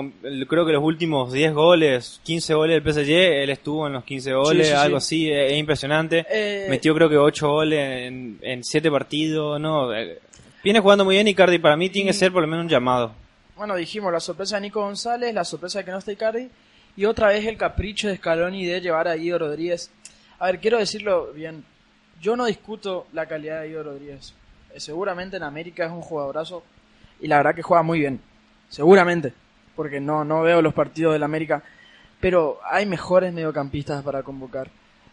creo 0.45 0.65
que 0.65 0.73
los 0.73 0.83
últimos 0.83 1.31
10 1.31 1.53
goles, 1.53 2.19
15 2.23 2.53
goles 2.53 2.83
del 2.83 2.93
PSG, 2.93 3.11
él 3.43 3.49
estuvo 3.49 3.87
en 3.87 3.93
los 3.93 4.03
15 4.03 4.33
goles, 4.33 4.73
algo 4.73 4.97
así, 4.97 5.31
es, 5.31 5.57
impresionante. 5.57 6.25
Eh, 6.29 6.67
Metió 6.69 6.93
creo 6.93 7.09
que 7.09 7.17
8 7.17 7.47
goles 7.47 8.07
en, 8.07 8.37
en 8.41 8.63
7 8.65 8.91
partidos, 8.91 9.59
no. 9.61 9.93
Eh, 9.95 10.19
viene 10.61 10.81
jugando 10.81 11.05
muy 11.05 11.15
bien 11.15 11.29
Icardi, 11.29 11.59
para 11.59 11.77
mí 11.77 11.89
tiene 11.89 12.09
que 12.09 12.13
ser 12.13 12.33
por 12.33 12.41
lo 12.41 12.47
menos 12.47 12.65
un 12.65 12.69
llamado. 12.69 13.13
Bueno, 13.55 13.73
dijimos 13.77 14.11
la 14.11 14.19
sorpresa 14.19 14.57
de 14.57 14.63
Nico 14.63 14.81
González, 14.81 15.33
la 15.33 15.45
sorpresa 15.45 15.79
de 15.79 15.85
que 15.85 15.91
no 15.91 15.99
está 15.99 16.11
Icardi, 16.11 16.49
y 16.97 17.05
otra 17.05 17.29
vez 17.29 17.45
el 17.45 17.57
capricho 17.57 18.09
de 18.09 18.17
Scaloni 18.17 18.65
de 18.65 18.81
llevar 18.81 19.07
a 19.07 19.15
Guido 19.15 19.39
Rodríguez. 19.39 19.91
A 20.39 20.47
ver, 20.47 20.59
quiero 20.59 20.77
decirlo 20.77 21.31
bien, 21.31 21.63
yo 22.19 22.35
no 22.35 22.45
discuto 22.45 23.07
la 23.13 23.27
calidad 23.27 23.61
de 23.61 23.69
Guido 23.69 23.83
Rodríguez. 23.83 24.33
Eh, 24.73 24.81
seguramente 24.81 25.37
en 25.37 25.43
América 25.43 25.85
es 25.85 25.91
un 25.91 26.01
jugadorazo 26.01 26.63
y 27.21 27.27
la 27.27 27.37
verdad 27.37 27.55
que 27.55 27.61
juega 27.61 27.81
muy 27.81 27.99
bien 27.99 28.19
seguramente, 28.69 29.33
porque 29.75 29.99
no, 29.99 30.23
no 30.23 30.41
veo 30.41 30.61
los 30.61 30.73
partidos 30.73 31.13
del 31.13 31.23
América, 31.23 31.63
pero 32.19 32.59
hay 32.69 32.85
mejores 32.85 33.33
mediocampistas 33.33 34.03
para 34.03 34.23
convocar. 34.23 34.69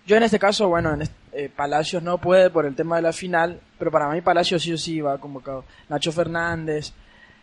Yo 0.07 0.17
en 0.17 0.23
este 0.23 0.39
caso, 0.39 0.69
bueno, 0.69 0.93
en 0.93 1.09
eh, 1.33 1.51
Palacios 1.55 2.03
no 2.03 2.19
puede 2.19 2.51
por 2.51 2.67
el 2.67 2.75
tema 2.75 2.97
de 2.97 3.03
la 3.03 3.13
final, 3.13 3.61
pero 3.79 3.91
para 3.91 4.09
mí 4.11 4.21
Palacios 4.21 4.63
sí 4.63 4.73
o 4.73 4.79
sí 4.79 5.01
va 5.01 5.19
convocado. 5.19 5.65
Nacho 5.89 6.13
Fernández, 6.13 6.93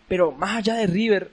pero 0.08 0.32
más 0.32 0.58
allá 0.58 0.76
de 0.76 0.88
River, 0.88 1.32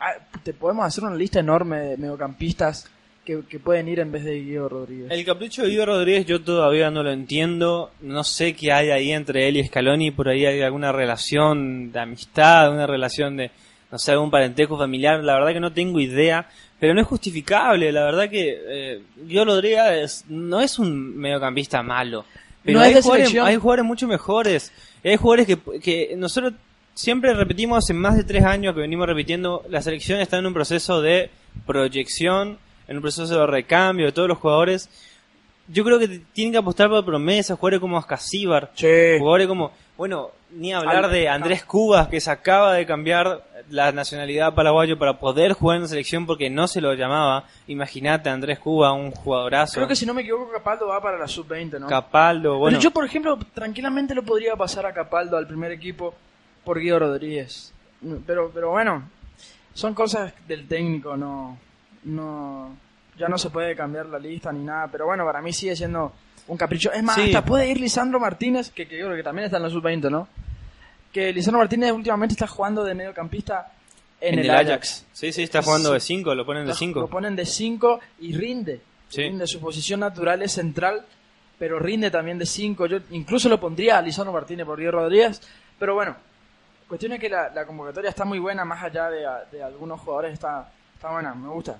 ah, 0.00 0.14
te 0.42 0.52
podemos 0.52 0.84
hacer 0.84 1.04
una 1.04 1.14
lista 1.14 1.38
enorme 1.38 1.78
de 1.78 1.96
mediocampistas 1.96 2.90
que, 3.24 3.42
que, 3.48 3.58
pueden 3.58 3.88
ir 3.88 4.00
en 4.00 4.10
vez 4.10 4.24
de 4.24 4.40
Guido 4.40 4.68
Rodríguez. 4.68 5.10
El 5.10 5.24
capricho 5.24 5.62
de 5.62 5.68
Guido 5.68 5.86
Rodríguez 5.86 6.26
yo 6.26 6.42
todavía 6.42 6.90
no 6.90 7.02
lo 7.02 7.12
entiendo. 7.12 7.90
No 8.00 8.22
sé 8.22 8.54
qué 8.54 8.72
hay 8.72 8.90
ahí 8.90 9.12
entre 9.12 9.48
él 9.48 9.56
y 9.56 9.64
Scaloni. 9.64 10.12
Por 10.12 10.28
ahí 10.28 10.46
hay 10.46 10.62
alguna 10.62 10.92
relación 10.92 11.90
de 11.90 12.00
amistad, 12.00 12.72
una 12.72 12.86
relación 12.86 13.36
de, 13.36 13.50
no 13.90 13.98
sé, 13.98 14.12
algún 14.12 14.30
parentesco 14.30 14.76
familiar, 14.76 15.22
la 15.22 15.34
verdad 15.34 15.52
que 15.52 15.60
no 15.60 15.72
tengo 15.72 16.00
idea, 16.00 16.48
pero 16.78 16.94
no 16.94 17.00
es 17.00 17.06
justificable, 17.06 17.92
la 17.92 18.04
verdad 18.04 18.28
que 18.28 18.58
eh, 18.66 19.44
Rodríguez 19.44 20.24
no 20.28 20.60
es 20.60 20.78
un 20.78 21.16
mediocampista 21.16 21.82
malo, 21.82 22.24
pero 22.64 22.80
hay, 22.80 22.94
jugadores, 23.00 23.34
hay, 23.34 23.56
jugadores, 23.56 23.84
mucho 23.84 24.08
mejores, 24.08 24.72
hay 25.04 25.16
jugadores 25.16 25.46
que, 25.46 25.80
que 25.80 26.14
nosotros 26.16 26.54
siempre 26.94 27.32
repetimos 27.34 27.78
hace 27.78 27.94
más 27.94 28.16
de 28.16 28.24
tres 28.24 28.44
años 28.44 28.74
que 28.74 28.80
venimos 28.80 29.06
repitiendo, 29.06 29.64
la 29.68 29.82
selección 29.82 30.20
está 30.20 30.38
en 30.38 30.46
un 30.46 30.54
proceso 30.54 31.00
de 31.00 31.30
proyección, 31.64 32.58
en 32.88 32.96
un 32.96 33.02
proceso 33.02 33.38
de 33.38 33.46
recambio 33.46 34.06
de 34.06 34.12
todos 34.12 34.28
los 34.28 34.38
jugadores, 34.38 34.88
yo 35.68 35.84
creo 35.84 35.98
que 35.98 36.20
tienen 36.32 36.52
que 36.52 36.58
apostar 36.58 36.88
por 36.88 37.04
promesas, 37.04 37.58
jugadores 37.58 37.80
como 37.80 37.98
Ascasíbar, 37.98 38.72
jugadores 39.18 39.48
como, 39.48 39.72
bueno, 39.96 40.30
ni 40.50 40.72
hablar 40.72 41.08
de 41.10 41.28
Andrés 41.28 41.64
Cubas 41.64 42.08
que 42.08 42.20
se 42.20 42.30
acaba 42.30 42.74
de 42.74 42.86
cambiar 42.86 43.44
la 43.70 43.92
nacionalidad 43.92 44.54
paraguayo 44.54 44.98
para 44.98 45.18
poder 45.18 45.52
jugar 45.52 45.76
en 45.76 45.82
la 45.82 45.88
selección 45.88 46.26
porque 46.26 46.50
no 46.50 46.68
se 46.68 46.80
lo 46.80 46.92
llamaba. 46.94 47.44
Imagínate, 47.66 48.28
Andrés 48.28 48.58
Cuba, 48.58 48.92
un 48.92 49.10
jugadorazo. 49.10 49.74
Creo 49.74 49.88
que 49.88 49.96
si 49.96 50.06
no 50.06 50.14
me 50.14 50.22
equivoco, 50.22 50.52
Capaldo 50.52 50.88
va 50.88 51.00
para 51.00 51.18
la 51.18 51.26
sub-20, 51.26 51.80
¿no? 51.80 51.86
Capaldo, 51.86 52.58
bueno. 52.58 52.76
Pero 52.76 52.82
yo, 52.82 52.90
por 52.90 53.04
ejemplo, 53.04 53.38
tranquilamente 53.54 54.14
lo 54.14 54.22
podría 54.22 54.54
pasar 54.54 54.86
a 54.86 54.92
Capaldo 54.92 55.36
al 55.36 55.46
primer 55.46 55.72
equipo 55.72 56.14
por 56.64 56.78
Guido 56.78 56.98
Rodríguez. 56.98 57.72
Pero, 58.26 58.50
pero 58.52 58.70
bueno, 58.70 59.08
son 59.72 59.94
cosas 59.94 60.32
del 60.46 60.68
técnico, 60.68 61.16
no, 61.16 61.58
no, 62.04 62.76
ya 63.18 63.28
no 63.28 63.38
se 63.38 63.50
puede 63.50 63.74
cambiar 63.74 64.06
la 64.06 64.18
lista 64.18 64.52
ni 64.52 64.64
nada. 64.64 64.88
Pero 64.92 65.06
bueno, 65.06 65.24
para 65.24 65.40
mí 65.40 65.52
sigue 65.52 65.74
siendo 65.74 66.12
un 66.48 66.56
capricho. 66.56 66.92
Es 66.92 67.02
más, 67.02 67.18
hasta 67.18 67.44
puede 67.44 67.68
ir 67.68 67.80
Lisandro 67.80 68.20
Martínez, 68.20 68.70
que, 68.70 68.86
que, 68.86 68.98
que 68.98 69.22
también 69.22 69.46
está 69.46 69.56
en 69.56 69.62
la 69.64 69.70
sub-20, 69.70 70.10
¿no? 70.10 70.28
que 71.12 71.32
Lisandro 71.32 71.60
Martínez 71.60 71.92
últimamente 71.92 72.34
está 72.34 72.46
jugando 72.46 72.84
de 72.84 72.94
mediocampista 72.94 73.72
en, 74.20 74.38
el, 74.38 74.50
Ajax. 74.50 75.06
Sí, 75.12 75.32
sí, 75.32 75.44
está 75.44 75.62
jugando 75.62 75.92
de 75.92 76.00
5, 76.00 76.34
lo 76.34 76.44
ponen 76.44 76.66
de 76.66 76.74
5. 76.74 77.00
Lo 77.00 77.08
ponen 77.08 77.34
de 77.34 77.46
5 77.46 78.00
y 78.20 78.34
rinde. 78.34 78.80
Rinde, 79.14 79.46
su 79.46 79.58
posición 79.60 80.00
natural 80.00 80.42
es 80.42 80.52
central, 80.52 81.06
pero 81.58 81.78
rinde 81.78 82.10
también 82.10 82.38
de 82.38 82.44
5. 82.44 82.86
Yo 82.86 82.98
incluso 83.12 83.48
lo 83.48 83.58
pondría 83.58 83.96
a 83.96 84.02
Lisandro 84.02 84.32
Martínez 84.32 84.66
por 84.66 84.78
Diego 84.78 84.92
Rodríguez, 84.92 85.40
pero 85.78 85.94
bueno, 85.94 86.16
Cuestión 86.88 87.12
es 87.12 87.20
que 87.20 87.28
la, 87.28 87.50
la 87.50 87.66
convocatoria 87.66 88.10
está 88.10 88.24
muy 88.24 88.38
buena, 88.38 88.64
más 88.64 88.84
allá 88.84 89.10
de, 89.10 89.26
de 89.50 89.62
algunos 89.62 90.00
jugadores, 90.00 90.32
está, 90.34 90.70
está 90.94 91.10
buena, 91.10 91.34
me 91.34 91.48
gusta. 91.48 91.78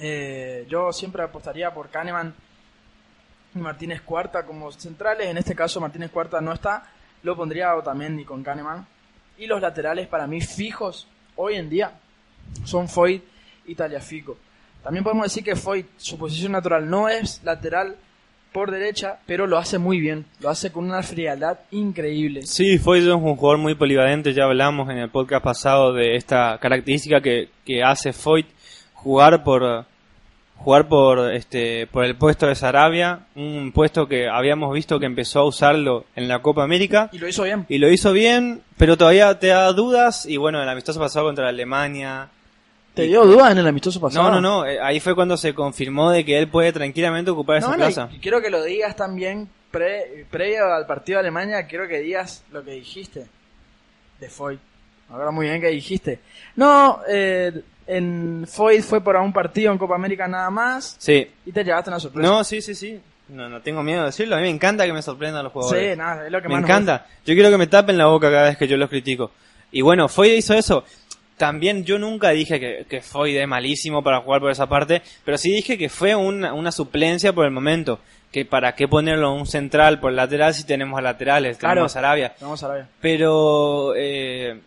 Eh, 0.00 0.66
yo 0.68 0.92
siempre 0.92 1.24
apostaría 1.24 1.74
por 1.74 1.88
Kahneman 1.88 2.32
Martínez 3.54 4.00
Cuarta 4.02 4.44
como 4.44 4.70
centrales. 4.72 5.26
En 5.26 5.38
este 5.38 5.54
caso, 5.54 5.80
Martínez 5.80 6.10
Cuarta 6.10 6.40
no 6.40 6.52
está. 6.52 6.84
Lo 7.22 7.36
pondría 7.36 7.74
Otamendi 7.76 8.24
con 8.24 8.42
Kahneman. 8.42 8.86
Y 9.38 9.46
los 9.46 9.60
laterales, 9.60 10.06
para 10.08 10.26
mí, 10.26 10.40
fijos 10.40 11.08
hoy 11.36 11.54
en 11.54 11.70
día 11.70 11.92
son 12.64 12.88
Foyt 12.88 13.22
y 13.66 13.74
Taliafico. 13.74 14.36
También 14.82 15.04
podemos 15.04 15.24
decir 15.24 15.44
que 15.44 15.56
Foyt, 15.56 15.86
su 15.96 16.18
posición 16.18 16.52
natural 16.52 16.88
no 16.88 17.08
es 17.08 17.42
lateral 17.44 17.96
por 18.52 18.70
derecha, 18.70 19.20
pero 19.26 19.46
lo 19.46 19.58
hace 19.58 19.78
muy 19.78 20.00
bien. 20.00 20.26
Lo 20.40 20.50
hace 20.50 20.72
con 20.72 20.84
una 20.84 21.02
frialdad 21.02 21.58
increíble. 21.70 22.42
Sí, 22.42 22.78
Foyt 22.78 23.02
es 23.02 23.08
un 23.08 23.36
jugador 23.36 23.58
muy 23.58 23.74
polivalente. 23.74 24.32
Ya 24.32 24.44
hablamos 24.44 24.88
en 24.90 24.98
el 24.98 25.10
podcast 25.10 25.44
pasado 25.44 25.92
de 25.92 26.16
esta 26.16 26.58
característica 26.58 27.20
que, 27.20 27.50
que 27.64 27.82
hace 27.82 28.12
Foyt 28.12 28.46
jugar 28.94 29.44
por 29.44 29.86
jugar 30.62 30.88
por 30.88 31.32
este 31.32 31.86
por 31.86 32.04
el 32.04 32.16
puesto 32.16 32.46
de 32.46 32.54
Sarabia, 32.54 33.20
un 33.34 33.72
puesto 33.72 34.06
que 34.06 34.28
habíamos 34.28 34.72
visto 34.74 35.00
que 35.00 35.06
empezó 35.06 35.40
a 35.40 35.44
usarlo 35.44 36.04
en 36.16 36.28
la 36.28 36.40
Copa 36.40 36.62
América 36.62 37.08
Y 37.12 37.18
lo 37.18 37.28
hizo 37.28 37.42
bien. 37.44 37.66
y 37.68 37.78
lo 37.78 37.90
hizo 37.90 38.12
bien, 38.12 38.62
pero 38.76 38.96
todavía 38.96 39.38
te 39.38 39.48
da 39.48 39.72
dudas 39.72 40.26
y 40.26 40.36
bueno, 40.36 40.62
el 40.62 40.68
amistoso 40.68 41.00
pasado 41.00 41.26
contra 41.26 41.48
Alemania. 41.48 42.28
¿Te 42.94 43.02
dio 43.04 43.24
dudas 43.24 43.52
en 43.52 43.58
el 43.58 43.66
amistoso 43.68 44.00
pasado? 44.00 44.30
No, 44.30 44.40
no, 44.40 44.62
no, 44.62 44.66
eh, 44.66 44.78
ahí 44.82 44.98
fue 45.00 45.14
cuando 45.14 45.36
se 45.36 45.54
confirmó 45.54 46.10
de 46.10 46.24
que 46.24 46.38
él 46.38 46.48
puede 46.48 46.72
tranquilamente 46.72 47.30
ocupar 47.30 47.58
esa 47.58 47.68
No, 47.68 47.72
no, 47.72 47.78
plaza. 47.78 48.08
y 48.12 48.18
quiero 48.18 48.42
que 48.42 48.50
lo 48.50 48.62
digas 48.64 48.96
también 48.96 49.48
pre, 49.70 50.26
previo 50.30 50.66
al 50.74 50.86
partido 50.86 51.16
de 51.18 51.20
Alemania, 51.20 51.66
quiero 51.68 51.86
que 51.88 52.00
digas 52.00 52.44
lo 52.52 52.64
que 52.64 52.72
dijiste 52.72 53.26
de 54.18 54.28
Foyt. 54.28 54.60
Ahora 55.12 55.30
muy 55.30 55.46
bien 55.48 55.60
que 55.60 55.68
dijiste. 55.68 56.20
No, 56.56 57.00
eh, 57.08 57.52
en 57.86 58.46
Foyt 58.48 58.82
fue 58.82 59.00
por 59.02 59.16
un 59.16 59.32
partido 59.32 59.72
en 59.72 59.78
Copa 59.78 59.94
América 59.96 60.28
nada 60.28 60.50
más 60.50 60.96
Sí. 60.98 61.26
y 61.44 61.52
te 61.52 61.64
llevaste 61.64 61.90
una 61.90 61.98
sorpresa. 62.00 62.28
No, 62.28 62.44
sí, 62.44 62.60
sí, 62.62 62.74
sí. 62.74 63.00
No, 63.28 63.48
no 63.48 63.60
tengo 63.60 63.82
miedo 63.82 64.00
de 64.00 64.06
decirlo. 64.06 64.34
A 64.36 64.38
mí 64.38 64.44
me 64.44 64.50
encanta 64.50 64.84
que 64.86 64.92
me 64.92 65.02
sorprendan 65.02 65.44
los 65.44 65.52
jugadores. 65.52 65.92
sí, 65.92 65.96
nada, 65.98 66.26
es 66.26 66.32
lo 66.32 66.40
que 66.42 66.48
me 66.48 66.54
más 66.54 66.62
nos 66.62 66.70
encanta. 66.70 67.06
Yo 67.24 67.34
quiero 67.34 67.50
que 67.50 67.58
me 67.58 67.66
tapen 67.68 67.96
la 67.98 68.06
boca 68.06 68.30
cada 68.30 68.48
vez 68.48 68.56
que 68.56 68.66
yo 68.68 68.76
los 68.76 68.88
critico. 68.88 69.30
Y 69.72 69.82
bueno, 69.82 70.08
Foy 70.08 70.30
hizo 70.30 70.54
eso. 70.54 70.84
También 71.36 71.84
yo 71.84 71.98
nunca 71.98 72.30
dije 72.30 72.60
que, 72.60 72.84
que 72.88 73.00
Foy 73.00 73.36
es 73.38 73.48
malísimo 73.48 74.02
para 74.02 74.20
jugar 74.20 74.40
por 74.40 74.50
esa 74.50 74.68
parte, 74.68 75.00
pero 75.24 75.38
sí 75.38 75.50
dije 75.50 75.78
que 75.78 75.88
fue 75.88 76.14
una, 76.14 76.52
una 76.52 76.70
suplencia 76.72 77.32
por 77.32 77.44
el 77.46 77.50
momento. 77.50 78.00
Que 78.32 78.44
para 78.44 78.74
qué 78.76 78.86
ponerlo 78.86 79.32
un 79.32 79.46
central 79.46 79.98
por 80.00 80.12
lateral 80.12 80.52
si 80.54 80.64
tenemos 80.64 80.98
a 80.98 81.02
laterales, 81.02 81.56
Claro. 81.56 81.74
tenemos 81.74 81.96
a 81.96 81.98
Arabia. 82.00 82.34
Vamos 82.40 82.62
a 82.62 82.68
ver. 82.68 82.84
Pero, 83.00 83.94
eh, 83.96 84.60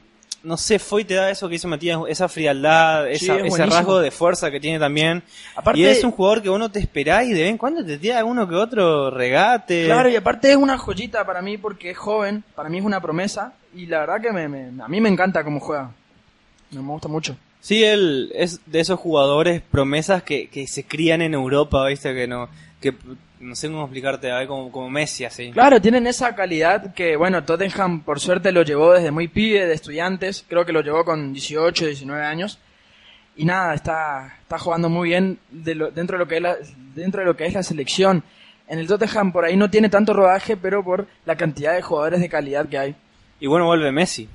no 0.43 0.57
sé, 0.57 0.77
Foy 0.77 1.05
te 1.05 1.13
da 1.15 1.29
eso 1.31 1.47
que 1.50 1.55
hizo 1.55 1.67
Matías, 1.67 2.00
esa 2.09 2.27
frialdad, 2.27 3.05
Sí, 3.15 3.25
esa- 3.25 3.39
es 3.39 3.53
ese 3.53 3.65
rasgo 3.65 4.00
de 4.00 4.12
fuerza 4.12 4.51
que 4.51 4.59
tiene 4.59 4.77
también. 4.77 5.23
Aparte- 5.55 5.79
y 5.79 5.85
es 5.85 6.03
un 6.03 6.12
jugador 6.12 6.41
que 6.41 6.50
uno 6.50 6.69
te 6.69 6.79
espera 6.79 7.23
y 7.23 7.29
de 7.33 7.41
vez 7.43 7.50
en 7.50 7.57
cuando 7.57 7.83
te 7.85 7.97
tira 7.97 8.23
uno 8.25 8.47
que 8.47 8.55
otro 8.55 9.09
regate. 9.09 9.85
Claro, 9.85 10.09
y 10.09 10.15
aparte 10.15 10.51
es 10.51 10.57
una 10.57 10.77
joyita 10.77 11.25
para 11.25 11.41
mí 11.41 11.57
porque 11.57 11.91
es 11.91 11.97
joven, 11.97 12.43
para 12.55 12.69
mí 12.69 12.77
es 12.79 12.83
una 12.85 13.00
promesa 13.01 13.53
y 13.75 13.85
la 13.85 14.00
verdad 14.01 14.21
que 14.21 14.31
me, 14.31 14.47
me- 14.50 14.83
a 14.83 14.88
mí 14.88 15.00
me 15.01 15.09
encanta 15.09 15.43
cómo 15.43 15.59
juega. 15.59 15.91
Me 16.71 16.79
gusta 16.81 17.07
mucho. 17.07 17.35
Sí, 17.62 17.83
él 17.83 18.29
es 18.35 18.59
de 18.65 18.81
esos 18.81 19.00
jugadores 19.00 19.62
promesas 19.62 20.23
que, 20.23 20.50
que 20.50 20.67
se 20.67 20.83
crían 20.83 21.21
en 21.21 21.33
Europa, 21.33 21.88
¿viste? 21.88 22.13
Que 22.13 22.27
no, 22.27 22.50
que 22.81 22.93
no 23.43 23.55
sé 23.55 23.67
cómo 23.67 23.83
explicarte, 23.83 24.31
a 24.31 24.39
ver, 24.39 24.47
como, 24.47 24.71
como 24.71 24.89
Messi 24.89 25.25
así. 25.25 25.51
Claro, 25.51 25.81
tienen 25.81 26.07
esa 26.07 26.33
calidad 26.35 26.93
que, 26.93 27.15
bueno, 27.15 27.43
Tottenham 27.43 28.01
por 28.01 28.19
suerte 28.19 28.51
lo 28.51 28.63
llevó 28.63 28.93
desde 28.93 29.12
muy 29.12 29.27
pibe, 29.27 29.65
de 29.67 29.73
estudiantes, 29.73 30.45
creo 30.47 30.65
que 30.65 30.71
lo 30.73 30.81
llevó 30.81 31.03
con 31.05 31.33
18, 31.33 31.85
19 31.85 32.23
años. 32.23 32.59
Y 33.35 33.45
nada, 33.45 33.73
está, 33.73 34.38
está 34.41 34.59
jugando 34.59 34.89
muy 34.89 35.09
bien 35.09 35.39
de 35.50 35.75
lo- 35.75 35.91
dentro, 35.91 36.17
de 36.17 36.23
lo 36.23 36.27
que 36.27 36.35
es 36.38 36.41
la, 36.41 36.55
dentro 36.95 37.21
de 37.21 37.25
lo 37.25 37.35
que 37.35 37.45
es 37.45 37.53
la 37.53 37.63
selección. 37.63 38.23
En 38.67 38.79
el 38.79 38.88
Tottenham 38.88 39.31
por 39.31 39.43
ahí 39.45 39.57
no 39.57 39.69
tiene 39.69 39.89
tanto 39.89 40.13
rodaje, 40.13 40.55
pero 40.55 40.83
por 40.83 41.07
la 41.25 41.35
cantidad 41.35 41.73
de 41.73 41.81
jugadores 41.81 42.21
de 42.21 42.29
calidad 42.29 42.67
que 42.69 42.77
hay. 42.77 42.95
Y 43.39 43.47
bueno, 43.47 43.65
vuelve 43.65 43.91
Messi. 43.91 44.29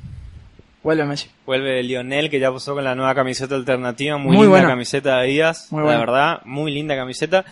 Vuelve 0.82 1.04
Messi. 1.04 1.28
Vuelve 1.46 1.82
Lionel, 1.82 2.28
que 2.30 2.38
ya 2.40 2.50
posó 2.50 2.74
con 2.74 2.84
la 2.84 2.94
nueva 2.94 3.14
camiseta 3.14 3.54
alternativa. 3.54 4.16
Muy, 4.16 4.28
Muy 4.28 4.36
linda 4.46 4.48
buena. 4.50 4.68
camiseta 4.68 5.16
de 5.16 5.20
Adidas, 5.22 5.68
Muy 5.70 5.80
la 5.80 5.84
buena. 5.84 6.00
verdad. 6.00 6.40
Muy 6.44 6.72
linda 6.72 6.94
camiseta. 6.96 7.44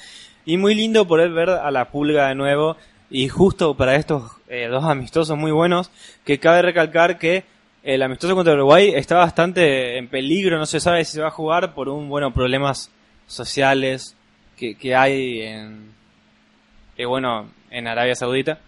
Y 0.47 0.57
muy 0.57 0.75
lindo 0.75 1.07
poder 1.07 1.31
ver 1.33 1.51
a 1.51 1.71
la 1.71 1.91
pulga 1.91 2.29
de 2.29 2.35
nuevo. 2.35 2.77
Y 3.11 3.29
justo 3.29 3.77
para 3.77 3.97
estos 3.97 4.31
eh, 4.49 4.69
dos 4.69 4.85
amistosos 4.85 5.37
muy 5.37 5.51
buenos, 5.51 5.91
que 6.25 6.39
cabe 6.39 6.63
recalcar 6.63 7.19
que 7.19 7.45
el 7.83 8.03
amistoso 8.03 8.35
contra 8.35 8.55
Uruguay 8.55 8.93
está 8.95 9.17
bastante 9.17 9.99
en 9.99 10.09
peligro. 10.09 10.59
No 10.59 10.67
se 10.67 10.81
sabe 10.81 11.05
si 11.05 11.13
se 11.13 11.21
va 11.21 11.29
a 11.29 11.33
jugar 11.33 11.75
por 11.75 11.89
un, 11.89 12.09
bueno, 12.09 12.33
problemas 12.33 12.91
sociales 13.27 14.17
que, 14.57 14.77
que 14.77 14.95
hay 14.95 15.43
en, 15.43 15.93
eh, 16.97 17.07
bueno, 17.07 17.51
en 17.71 17.87
Arabia 17.87 18.15
Saudita. 18.15 18.59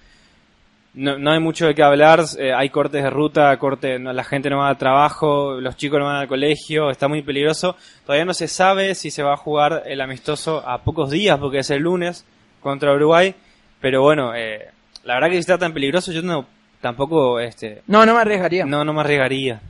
No, 0.95 1.16
no 1.18 1.30
hay 1.30 1.38
mucho 1.38 1.66
de 1.66 1.75
qué 1.75 1.83
hablar, 1.83 2.25
eh, 2.38 2.52
hay 2.52 2.71
cortes 2.71 3.02
de 3.04 3.11
ruta, 3.11 3.57
corte, 3.59 3.99
no, 3.99 4.12
la 4.12 4.25
gente 4.25 4.50
no 4.50 4.59
va 4.59 4.68
al 4.71 4.78
trabajo, 4.78 5.61
los 5.61 5.76
chicos 5.76 6.00
no 6.00 6.07
van 6.07 6.16
al 6.16 6.28
colegio, 6.28 6.90
está 6.90 7.07
muy 7.07 7.23
peligroso. 7.23 7.76
Todavía 8.04 8.25
no 8.25 8.35
se 8.35 8.49
sabe 8.49 8.95
si 8.97 9.11
se 9.11 9.23
va 9.23 9.35
a 9.35 9.37
jugar 9.37 9.85
el 9.87 10.00
amistoso 10.00 10.66
a 10.66 10.83
pocos 10.83 11.11
días, 11.11 11.38
porque 11.38 11.59
es 11.59 11.71
el 11.71 11.83
lunes 11.83 12.25
contra 12.61 12.92
Uruguay. 12.95 13.35
Pero 13.80 14.02
bueno, 14.02 14.35
eh, 14.35 14.71
la 15.04 15.14
verdad 15.14 15.28
que 15.28 15.35
si 15.35 15.40
está 15.40 15.59
tan 15.59 15.73
peligroso, 15.73 16.11
yo 16.11 16.23
no, 16.23 16.47
tampoco, 16.80 17.38
este, 17.38 17.83
No, 17.87 18.04
no 18.04 18.14
me 18.14 18.21
arriesgaría. 18.21 18.64
no, 18.64 18.85
no 18.85 18.92
me 18.92 19.00
arriesgaría. 19.02 19.61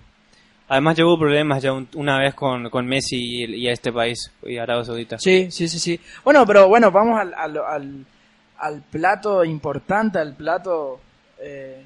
Además, 0.71 0.99
hubo 1.01 1.19
problemas 1.19 1.63
ya 1.63 1.73
un- 1.73 1.89
una 1.95 2.19
vez 2.19 2.33
con, 2.35 2.71
con 2.71 2.87
Messi 2.87 3.17
y, 3.17 3.55
y 3.57 3.69
a 3.69 3.73
este 3.73 3.93
país, 3.93 4.33
y 4.47 4.57
Arabia 4.57 4.85
Saudita. 4.85 5.19
Sí, 5.19 5.51
sí, 5.51 5.69
sí, 5.69 5.79
sí. 5.79 6.01
Bueno, 6.25 6.47
pero 6.47 6.69
bueno, 6.69 6.91
vamos 6.91 7.19
al, 7.21 7.35
al, 7.35 7.57
al, 7.59 8.07
al 8.59 8.83
plato 8.83 9.45
importante, 9.45 10.19
al 10.19 10.35
plato 10.35 11.01
eh, 11.41 11.83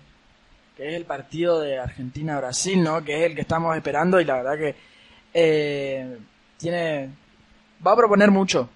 que 0.76 0.88
es 0.88 0.94
el 0.94 1.04
partido 1.04 1.60
de 1.60 1.78
Argentina-Brasil, 1.78 2.82
¿no? 2.82 3.04
Que 3.04 3.20
es 3.20 3.30
el 3.30 3.34
que 3.34 3.42
estamos 3.42 3.76
esperando 3.76 4.20
y 4.20 4.24
la 4.24 4.36
verdad 4.36 4.58
que 4.58 4.74
eh, 5.34 6.16
tiene... 6.58 7.10
Va 7.84 7.92
a 7.92 7.96
proponer 7.96 8.30
mucho, 8.30 8.68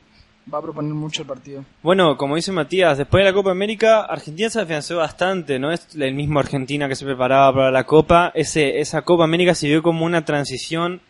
va 0.53 0.59
a 0.59 0.63
proponer 0.63 0.93
mucho 0.93 1.23
el 1.23 1.29
partido. 1.29 1.65
Bueno, 1.83 2.17
como 2.17 2.35
dice 2.35 2.51
Matías, 2.51 2.99
después 2.99 3.23
de 3.23 3.31
la 3.31 3.35
Copa 3.35 3.53
América, 3.53 4.03
Argentina 4.03 4.51
se 4.51 4.61
afianzó 4.61 4.97
bastante, 4.97 5.59
no 5.59 5.73
es 5.73 5.95
el 5.95 6.13
mismo 6.15 6.41
Argentina 6.41 6.89
que 6.89 6.97
se 6.97 7.05
preparaba 7.05 7.55
para 7.55 7.71
la 7.71 7.85
Copa, 7.85 8.33
ese, 8.35 8.81
esa 8.81 9.03
Copa 9.03 9.23
América 9.25 9.55
sirvió 9.55 9.83
como 9.83 10.05
una 10.05 10.25
transición 10.25 11.01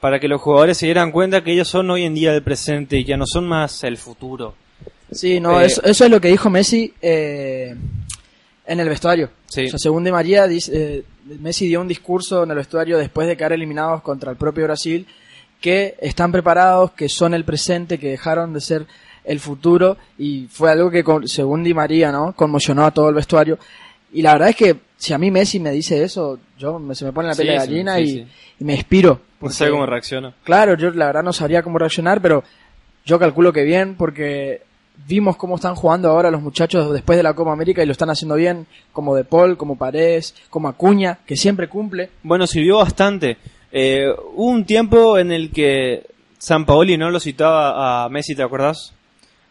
para 0.00 0.20
que 0.20 0.28
los 0.28 0.40
jugadores 0.40 0.78
se 0.78 0.86
dieran 0.86 1.12
cuenta 1.12 1.44
que 1.44 1.52
ellos 1.52 1.68
son 1.68 1.90
hoy 1.90 2.04
en 2.04 2.14
día 2.14 2.34
el 2.34 2.42
presente 2.42 2.98
y 2.98 3.04
ya 3.04 3.16
no 3.16 3.26
son 3.26 3.46
más 3.46 3.84
el 3.84 3.96
futuro. 3.96 4.54
Sí, 5.10 5.40
no, 5.40 5.60
Eh, 5.60 5.66
eso, 5.66 5.82
eso 5.84 6.04
es 6.04 6.10
lo 6.10 6.20
que 6.20 6.28
dijo 6.28 6.50
Messi 6.50 6.92
eh, 7.00 7.74
en 8.66 8.80
el 8.80 8.88
vestuario. 8.88 9.30
Sí. 9.46 9.66
O 9.66 9.68
sea, 9.70 9.78
según 9.78 10.04
Di 10.04 10.12
María, 10.12 10.46
dice, 10.46 10.72
eh, 10.74 11.04
Messi 11.40 11.66
dio 11.68 11.80
un 11.80 11.88
discurso 11.88 12.42
en 12.44 12.50
el 12.50 12.56
vestuario 12.56 12.98
después 12.98 13.26
de 13.28 13.36
quedar 13.36 13.52
eliminados 13.52 14.02
contra 14.02 14.30
el 14.30 14.36
propio 14.36 14.64
Brasil, 14.64 15.06
que 15.60 15.94
están 16.00 16.32
preparados, 16.32 16.92
que 16.92 17.08
son 17.08 17.34
el 17.34 17.44
presente, 17.44 17.98
que 17.98 18.10
dejaron 18.10 18.52
de 18.52 18.60
ser 18.60 18.86
el 19.24 19.40
futuro, 19.40 19.96
y 20.18 20.46
fue 20.50 20.70
algo 20.70 20.90
que, 20.90 21.02
según 21.26 21.64
Di 21.64 21.72
María, 21.72 22.12
¿no? 22.12 22.32
conmocionó 22.34 22.84
a 22.84 22.90
todo 22.90 23.08
el 23.08 23.14
vestuario. 23.14 23.58
Y 24.12 24.20
la 24.22 24.32
verdad 24.34 24.50
es 24.50 24.56
que 24.56 24.76
si 24.98 25.12
a 25.14 25.18
mí 25.18 25.30
Messi 25.30 25.58
me 25.60 25.70
dice 25.72 26.02
eso, 26.04 26.38
yo 26.58 26.78
me- 26.78 26.94
se 26.94 27.04
me 27.06 27.12
pone 27.12 27.28
la 27.28 27.34
Sí, 27.34 27.42
piel 27.42 27.54
de 27.54 27.60
sí, 27.60 27.66
gallina 27.66 27.96
sí, 27.96 28.02
y, 28.02 28.62
y 28.62 28.64
me 28.64 28.74
inspiro. 28.74 29.20
No 29.40 29.50
sé 29.50 29.68
cómo 29.70 29.86
reacciona. 29.86 30.34
Claro, 30.44 30.76
yo 30.76 30.90
la 30.90 31.06
verdad 31.06 31.22
no 31.22 31.32
sabría 31.32 31.62
cómo 31.62 31.78
reaccionar, 31.78 32.20
pero 32.22 32.44
yo 33.04 33.18
calculo 33.18 33.52
que 33.52 33.62
bien, 33.64 33.96
porque 33.96 34.62
vimos 35.06 35.36
cómo 35.36 35.56
están 35.56 35.74
jugando 35.74 36.08
ahora 36.08 36.30
los 36.30 36.42
muchachos 36.42 36.92
después 36.92 37.16
de 37.16 37.22
la 37.22 37.34
Copa 37.34 37.52
América 37.52 37.82
y 37.82 37.86
lo 37.86 37.92
están 37.92 38.10
haciendo 38.10 38.36
bien, 38.36 38.66
como 38.92 39.14
De 39.14 39.24
Paul, 39.24 39.56
como 39.56 39.76
Paredes, 39.76 40.34
como 40.50 40.68
Acuña, 40.68 41.18
que 41.26 41.36
siempre 41.36 41.68
cumple. 41.68 42.10
Bueno, 42.22 42.46
sirvió 42.46 42.78
bastante. 42.78 43.36
Eh, 43.72 44.06
hubo 44.34 44.50
un 44.50 44.64
tiempo 44.64 45.18
en 45.18 45.32
el 45.32 45.50
que 45.50 46.06
San 46.38 46.64
Paoli 46.64 46.96
no 46.96 47.10
lo 47.10 47.20
citaba 47.20 48.04
a 48.04 48.08
Messi, 48.08 48.34
¿te 48.34 48.42
acordás? 48.42 48.92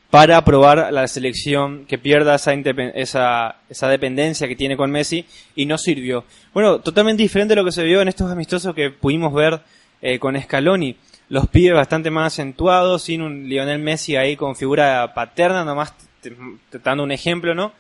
Para 0.10 0.46
probar 0.46 0.94
la 0.94 1.08
selección 1.08 1.86
que 1.88 1.98
pierda 1.98 2.36
esa, 2.36 2.54
esa, 2.54 3.56
esa 3.68 3.88
dependencia 3.88 4.48
que 4.48 4.56
tiene 4.56 4.78
con 4.78 4.92
Messi 4.92 5.26
y 5.56 5.66
no 5.66 5.78
sirvió. 5.78 6.24
Bueno, 6.54 6.80
totalmente 6.80 7.24
diferente 7.24 7.54
a 7.54 7.58
lo 7.58 7.66
que 7.66 7.72
se 7.72 7.84
vio 7.84 8.00
en 8.02 8.08
estos 8.08 8.32
amistosos 8.32 8.76
que 8.76 8.92
pudimos 8.92 9.34
ver 9.34 9.62
eh, 10.02 10.20
con 10.20 10.40
Scaloni. 10.40 10.96
Los 11.34 11.48
pibes 11.48 11.74
bastante 11.74 12.12
más 12.12 12.32
acentuados, 12.32 13.02
sin 13.02 13.24
un 13.24 13.50
Lionel 13.50 13.80
Messi 13.80 14.16
ahí 14.16 14.36
con 14.36 14.56
figura 14.56 15.16
paterna, 15.16 15.66
nomás 15.66 15.92
dando 16.84 17.04
un 17.04 17.12
ejemplo, 17.12 17.56
¿no? 17.56 17.72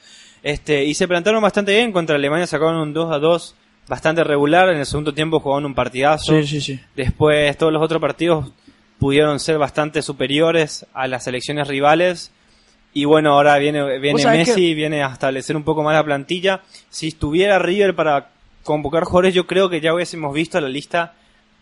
Este, 0.42 0.84
y 0.86 0.96
se 0.96 1.08
plantaron 1.08 1.40
bastante 1.40 1.72
bien 1.72 1.92
contra 1.92 2.16
Alemania, 2.16 2.48
sacaron 2.48 2.78
un 2.78 2.94
2 2.96 3.14
a 3.14 3.20
2 3.20 3.56
bastante 3.88 4.24
regular, 4.24 4.70
en 4.70 4.80
el 4.80 4.88
segundo 4.88 5.14
tiempo 5.14 5.40
jugaron 5.40 5.68
un 5.68 5.76
partidazo. 5.76 6.42
sí, 6.42 6.60
sí. 6.62 6.80
Después 6.96 7.56
todos 7.56 7.72
los 7.72 7.84
otros 7.84 8.02
partidos 8.02 8.52
pudieron 8.98 9.40
ser 9.40 9.60
bastante 9.60 10.02
superiores 10.02 10.88
a 10.92 11.08
las 11.08 11.26
selecciones 11.26 11.68
rivales. 11.68 12.32
Y 12.92 13.06
bueno, 13.06 13.34
ahora 13.34 13.60
viene, 13.60 14.00
viene 14.00 14.26
Messi, 14.26 14.74
viene 14.74 15.04
a 15.04 15.10
establecer 15.10 15.56
un 15.56 15.64
poco 15.64 15.84
más 15.84 15.94
la 15.94 16.04
plantilla. 16.04 16.62
Si 16.90 17.10
estuviera 17.10 17.60
River 17.60 17.94
para 17.94 18.30
convocar 18.64 19.04
jugadores, 19.04 19.36
yo 19.36 19.46
creo 19.46 19.70
que 19.70 19.80
ya 19.80 19.94
hubiésemos 19.94 20.34
visto 20.34 20.60
la 20.60 20.70
lista, 20.70 21.14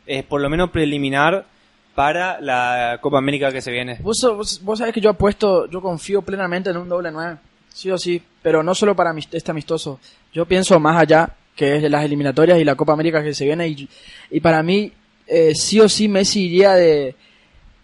eh, 0.07 0.24
por 0.24 0.39
lo 0.39 0.50
menos 0.50 0.69
preliminar, 0.69 1.50
para 1.95 2.39
la 2.41 2.98
Copa 3.01 3.17
América 3.17 3.51
que 3.51 3.62
se 3.62 3.71
viene. 3.71 3.98
Vos, 4.01 4.17
vos, 4.36 4.62
vos 4.63 4.79
sabés 4.79 4.93
que 4.93 5.01
yo 5.01 5.10
apuesto, 5.10 5.67
yo 5.69 5.81
confío 5.81 6.21
plenamente 6.21 6.69
en 6.69 6.77
un 6.77 6.88
doble 6.89 7.12
9, 7.12 7.38
sí 7.69 7.89
o 7.91 7.98
sí, 7.98 8.21
pero 8.41 8.63
no 8.63 8.74
solo 8.75 8.95
para 8.95 9.13
este 9.31 9.51
amistoso. 9.51 10.00
Yo 10.33 10.45
pienso 10.45 10.79
más 10.79 10.98
allá, 10.98 11.29
que 11.55 11.75
es 11.75 11.81
de 11.81 11.89
las 11.89 12.05
eliminatorias 12.05 12.60
y 12.60 12.63
la 12.63 12.75
Copa 12.75 12.93
América 12.93 13.21
que 13.24 13.33
se 13.33 13.45
viene, 13.45 13.67
y, 13.67 13.89
y 14.29 14.39
para 14.39 14.63
mí, 14.63 14.91
eh, 15.27 15.53
sí 15.55 15.79
o 15.79 15.89
sí 15.89 16.07
Messi 16.07 16.45
iría 16.45 16.74
de... 16.74 17.15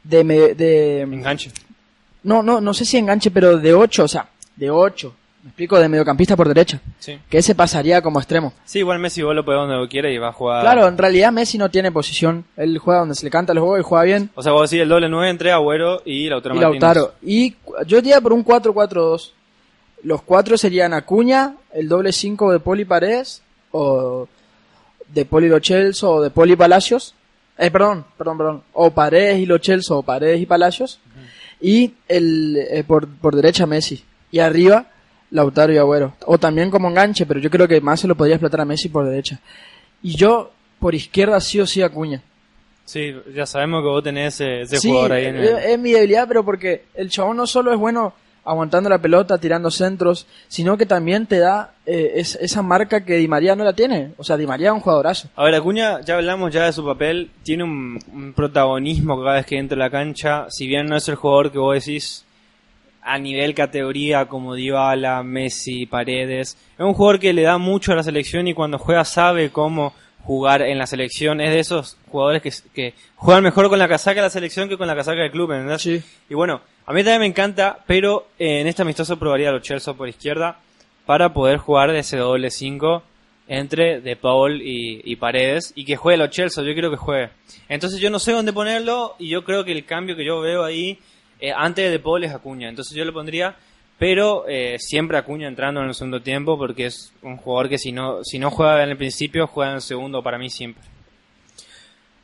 de, 0.04 0.24
me- 0.24 0.54
de 0.56 1.02
Enganche. 1.02 1.52
no, 2.24 2.42
no, 2.42 2.62
no 2.62 2.74
sé 2.74 2.86
si 2.86 2.98
enganche, 2.98 3.30
pero 3.32 3.58
de 3.58 3.74
8, 3.74 4.04
o 4.06 4.08
sea, 4.08 4.28
de 4.56 4.70
8. 4.70 5.14
Me 5.44 5.50
explico, 5.50 5.80
de 5.80 5.88
mediocampista 5.88 6.36
por 6.36 6.48
derecha. 6.48 6.82
Sí. 7.00 7.20
Que 7.30 7.38
ese 7.38 7.56
pasaría 7.56 8.02
como 8.02 8.20
extremo. 8.20 8.54
Sí, 8.66 8.80
igual 8.80 9.00
Messi 9.00 9.22
vos 9.22 9.36
lo 9.36 9.46
puede 9.46 9.60
donde 9.60 9.76
lo 9.76 9.88
quiere 9.88 10.14
y 10.14 10.18
va 10.18 10.30
a 10.30 10.34
jugar. 10.34 10.62
Claro, 10.62 10.88
en 10.88 10.98
realidad 10.98 11.32
Messi 11.32 11.58
no 11.58 11.70
tiene 11.70 11.92
posición. 11.92 12.44
Él 12.58 12.78
juega 12.80 13.02
donde 13.02 13.16
se 13.16 13.24
le 13.24 13.30
canta 13.30 13.54
el 13.54 13.60
juego 13.60 13.78
y 13.78 13.84
juega 13.84 14.04
bien. 14.04 14.30
O 14.36 14.44
sea, 14.44 14.52
vos 14.52 14.70
decís 14.70 14.82
el 14.82 14.90
doble 14.90 15.08
9 15.08 15.30
entre 15.30 15.52
Agüero 15.52 16.02
y 16.06 16.28
Lautaro 16.28 16.56
y 16.56 16.60
Martínez. 16.60 16.82
Lautaro. 16.82 17.14
Y 17.22 17.56
yo 17.86 18.02
diría 18.02 18.20
por 18.20 18.34
un 18.34 18.44
4-4-2. 18.44 19.32
Los 20.04 20.22
cuatro 20.22 20.58
serían 20.58 20.94
Acuña, 20.94 21.56
el 21.74 21.88
doble 21.88 22.12
5 22.12 22.52
de 22.52 22.60
Poli 22.60 22.86
Paredes, 22.86 23.42
o 23.72 24.28
de 25.08 25.26
Poli 25.26 25.48
Lo 25.50 25.60
Celso, 25.60 26.16
o 26.16 26.22
de 26.22 26.30
Poli 26.30 26.56
Palacios. 26.56 27.16
Eh, 27.58 27.72
perdón, 27.72 28.06
perdón, 28.18 28.38
perdón. 28.38 28.64
O 28.74 28.92
Paredes 28.92 29.40
y 29.40 29.46
Lo 29.46 29.60
Celso, 29.60 30.00
o 30.00 30.04
Paredes 30.04 30.42
y 30.42 30.46
Palacios. 30.46 31.00
Y 31.60 31.94
el 32.08 32.58
eh, 32.70 32.84
por, 32.86 33.08
por 33.08 33.36
derecha 33.36 33.66
Messi. 33.66 34.04
Y 34.32 34.40
arriba 34.40 34.88
Lautaro 35.32 35.74
y 35.74 35.78
Agüero. 35.78 36.14
O 36.26 36.38
también 36.38 36.70
como 36.72 36.90
enganche, 36.90 37.26
pero 37.26 37.40
yo 37.40 37.50
creo 37.50 37.68
que 37.68 37.82
más 37.82 38.00
se 38.00 38.08
lo 38.08 38.16
podría 38.16 38.36
explotar 38.36 38.62
a 38.62 38.66
Messi 38.66 38.90
por 38.90 39.06
derecha. 39.06 39.40
Y 40.04 40.16
yo 40.16 40.52
por 40.80 40.94
izquierda 40.96 41.40
sí 41.42 41.60
o 41.60 41.66
sí 41.68 41.82
Acuña. 41.82 42.22
Sí, 42.86 43.14
ya 43.36 43.46
sabemos 43.46 43.82
que 43.82 43.88
vos 43.90 44.04
tenés 44.04 44.36
ese, 44.40 44.62
ese 44.62 44.78
Sí, 44.78 44.88
jugador 44.90 45.12
ahí 45.14 45.26
en 45.26 45.36
el... 45.36 45.44
es, 45.44 45.66
es 45.66 45.80
mi 45.80 45.92
debilidad, 45.92 46.28
pero 46.28 46.46
porque 46.46 46.86
el 46.96 47.10
chabón 47.10 47.36
no 47.38 47.46
solo 47.46 47.74
es 47.74 47.78
bueno 47.80 48.14
aguantando 48.46 48.90
la 48.90 49.02
pelota, 49.02 49.38
tirando 49.38 49.70
centros, 49.70 50.26
sino 50.48 50.78
que 50.78 50.86
también 50.86 51.26
te 51.26 51.38
da 51.40 51.74
eh, 51.86 52.14
es- 52.16 52.36
esa 52.40 52.62
marca 52.62 53.04
que 53.04 53.16
Di 53.18 53.28
María 53.28 53.58
no 53.58 53.66
la 53.66 53.74
tiene. 53.74 54.14
O 54.18 54.24
sea, 54.24 54.38
Di 54.38 54.48
María 54.48 54.68
es 54.70 54.74
un 54.76 54.80
jugadorazo. 54.80 55.28
A 55.36 55.44
ver, 55.44 55.56
Acuña, 55.56 56.00
ya 56.00 56.16
hablamos 56.16 56.54
ya 56.54 56.64
de 56.64 56.72
su 56.72 56.86
papel, 56.86 57.30
tiene 57.44 57.66
un, 57.66 58.00
un 58.14 58.32
protagonismo 58.34 59.22
cada 59.22 59.36
vez 59.36 59.46
que 59.46 59.58
entra 59.58 59.76
a 59.76 59.80
la 59.80 59.90
cancha, 59.90 60.46
si 60.50 60.66
bien 60.66 60.86
no 60.88 60.96
es 60.96 61.10
el 61.10 61.16
jugador 61.16 61.52
que 61.52 61.58
vos 61.58 61.74
decís 61.76 62.24
a 63.08 63.18
nivel 63.18 63.56
categoría 63.56 64.26
como 64.26 64.54
Dybala, 64.54 65.24
Messi, 65.24 65.86
Paredes, 65.86 66.58
es 66.78 66.86
un 66.86 66.94
jugador 66.94 67.20
que 67.20 67.32
le 67.32 67.44
da 67.44 67.58
mucho 67.58 67.94
a 67.94 67.96
la 67.96 68.04
selección 68.04 68.48
y 68.48 68.54
cuando 68.54 68.78
juega 68.78 69.06
sabe 69.06 69.50
cómo 69.50 69.94
jugar 70.24 70.62
en 70.62 70.78
la 70.78 70.88
selección, 70.88 71.40
es 71.40 71.52
de 71.52 71.60
esos 71.60 71.98
jugadores 72.12 72.42
que, 72.42 72.52
que 72.74 72.94
juegan 73.16 73.46
mejor 73.46 73.70
con 73.70 73.80
la 73.80 73.88
casaca 73.88 74.16
de 74.16 74.24
la 74.24 74.30
selección 74.30 74.68
que 74.68 74.78
con 74.78 74.88
la 74.88 74.96
casaca 74.96 75.22
del 75.22 75.32
club, 75.32 75.54
¿entendés? 75.54 75.82
Sí. 75.82 76.04
Y 76.30 76.34
bueno, 76.34 76.60
a 76.86 76.92
mí 76.92 77.02
también 77.02 77.22
me 77.22 77.26
encanta, 77.28 77.80
pero 77.88 78.28
eh, 78.38 78.60
en 78.60 78.68
este 78.68 78.82
amistoso 78.82 79.18
probaría 79.18 79.50
a 79.50 79.54
los 79.54 79.62
Chelsea 79.62 79.94
por 79.94 80.10
izquierda 80.10 80.60
para 81.06 81.34
poder 81.34 81.60
jugar 81.60 81.94
de 81.94 82.00
ese 82.00 82.18
doble 82.18 82.52
5 82.52 83.04
entre 83.48 84.02
De 84.02 84.18
Paul 84.18 84.62
y, 84.62 85.02
y 85.06 85.16
Paredes 85.16 85.72
y 85.76 85.86
que 85.86 85.96
juegue 85.96 86.18
los 86.18 86.30
Chelsea, 86.30 86.62
yo 86.62 86.74
quiero 86.74 86.92
que 86.92 86.98
juegue. 86.98 87.30
Entonces 87.70 88.02
yo 88.02 88.10
no 88.10 88.20
sé 88.20 88.34
dónde 88.34 88.52
ponerlo 88.52 89.16
y 89.20 89.30
yo 89.30 89.46
creo 89.46 89.64
que 89.64 89.72
el 89.72 89.86
cambio 89.86 90.18
que 90.18 90.26
yo 90.26 90.42
veo 90.42 90.66
ahí 90.66 91.00
eh, 91.40 91.52
antes 91.56 91.92
de 91.92 92.00
Paul 92.00 92.24
es 92.24 92.34
Acuña, 92.34 92.70
entonces 92.70 92.96
yo 92.96 93.06
lo 93.06 93.14
pondría, 93.14 93.56
pero 94.00 94.46
eh, 94.48 94.78
siempre 94.80 95.18
Acuña 95.18 95.48
entrando 95.48 95.82
en 95.82 95.88
el 95.88 95.96
segundo 95.96 96.22
tiempo 96.22 96.58
porque 96.58 96.86
es 96.88 97.14
un 97.22 97.38
jugador 97.38 97.70
que 97.70 97.78
si 97.78 97.92
no 97.92 98.24
si 98.24 98.40
no 98.40 98.52
juega 98.52 98.84
en 98.84 98.90
el 98.90 98.98
principio 98.98 99.48
juega 99.48 99.72
en 99.72 99.76
el 99.78 99.82
segundo 99.82 100.22
para 100.22 100.38
mí 100.38 100.50
siempre. 100.50 100.84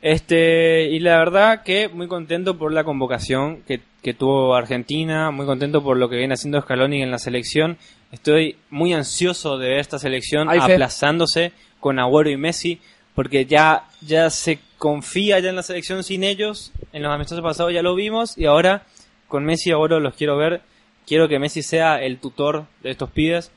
Este, 0.04 0.90
y 0.90 1.00
la 1.00 1.16
verdad 1.16 1.62
que 1.62 1.88
muy 1.88 2.08
contento 2.08 2.58
por 2.58 2.70
la 2.72 2.84
convocación 2.84 3.62
que, 3.62 3.80
que 4.02 4.12
tuvo 4.12 4.54
Argentina, 4.54 5.30
muy 5.30 5.46
contento 5.46 5.82
por 5.82 5.96
lo 5.96 6.10
que 6.10 6.16
viene 6.16 6.34
haciendo 6.34 6.60
Scaloni 6.60 7.00
en 7.00 7.10
la 7.10 7.18
selección. 7.18 7.78
Estoy 8.12 8.58
muy 8.68 8.92
ansioso 8.92 9.56
de 9.56 9.70
ver 9.70 9.78
esta 9.78 9.98
selección 9.98 10.50
fe. 10.50 10.58
aplazándose 10.58 11.52
con 11.80 11.98
Agüero 11.98 12.28
y 12.28 12.36
Messi, 12.36 12.80
porque 13.14 13.46
ya, 13.46 13.84
ya 14.02 14.28
se 14.28 14.58
confía 14.76 15.38
ya 15.38 15.48
en 15.48 15.56
la 15.56 15.62
selección 15.62 16.04
sin 16.04 16.22
ellos. 16.22 16.70
En 16.92 17.02
los 17.02 17.10
amistosos 17.10 17.42
pasados 17.42 17.72
ya 17.72 17.80
lo 17.80 17.94
vimos, 17.94 18.36
y 18.36 18.44
ahora 18.44 18.84
con 19.28 19.44
Messi 19.44 19.70
Agüero 19.70 20.00
los 20.00 20.14
quiero 20.14 20.36
ver. 20.36 20.62
Quiero 21.06 21.28
que 21.28 21.38
Messi 21.38 21.62
sea 21.62 22.02
el 22.02 22.18
tutor 22.18 22.64
de 22.82 22.90
estos 22.90 23.10
pibes, 23.10 23.52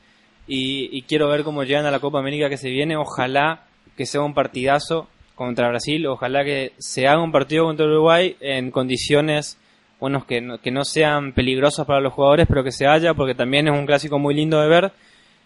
y, 0.50 1.02
quiero 1.02 1.28
ver 1.28 1.44
cómo 1.44 1.62
llegan 1.62 1.84
a 1.84 1.90
la 1.90 2.00
Copa 2.00 2.18
América 2.18 2.48
que 2.48 2.56
se 2.56 2.70
viene. 2.70 2.96
Ojalá 2.96 3.66
que 3.96 4.06
sea 4.06 4.22
un 4.22 4.32
partidazo 4.32 5.08
contra 5.34 5.68
Brasil. 5.68 6.06
Ojalá 6.06 6.42
que 6.42 6.72
se 6.78 7.06
haga 7.06 7.22
un 7.22 7.32
partido 7.32 7.64
contra 7.64 7.86
Uruguay 7.86 8.36
en 8.40 8.70
condiciones 8.70 9.58
buenos 10.00 10.24
que 10.24 10.40
no, 10.40 10.58
que 10.58 10.70
no 10.70 10.84
sean 10.84 11.32
peligrosos 11.32 11.84
para 11.84 12.00
los 12.00 12.12
jugadores, 12.12 12.46
pero 12.48 12.62
que 12.64 12.72
se 12.72 12.86
haya, 12.86 13.14
porque 13.14 13.34
también 13.34 13.66
es 13.66 13.74
un 13.74 13.84
clásico 13.84 14.18
muy 14.18 14.34
lindo 14.34 14.60
de 14.60 14.68
ver. 14.68 14.92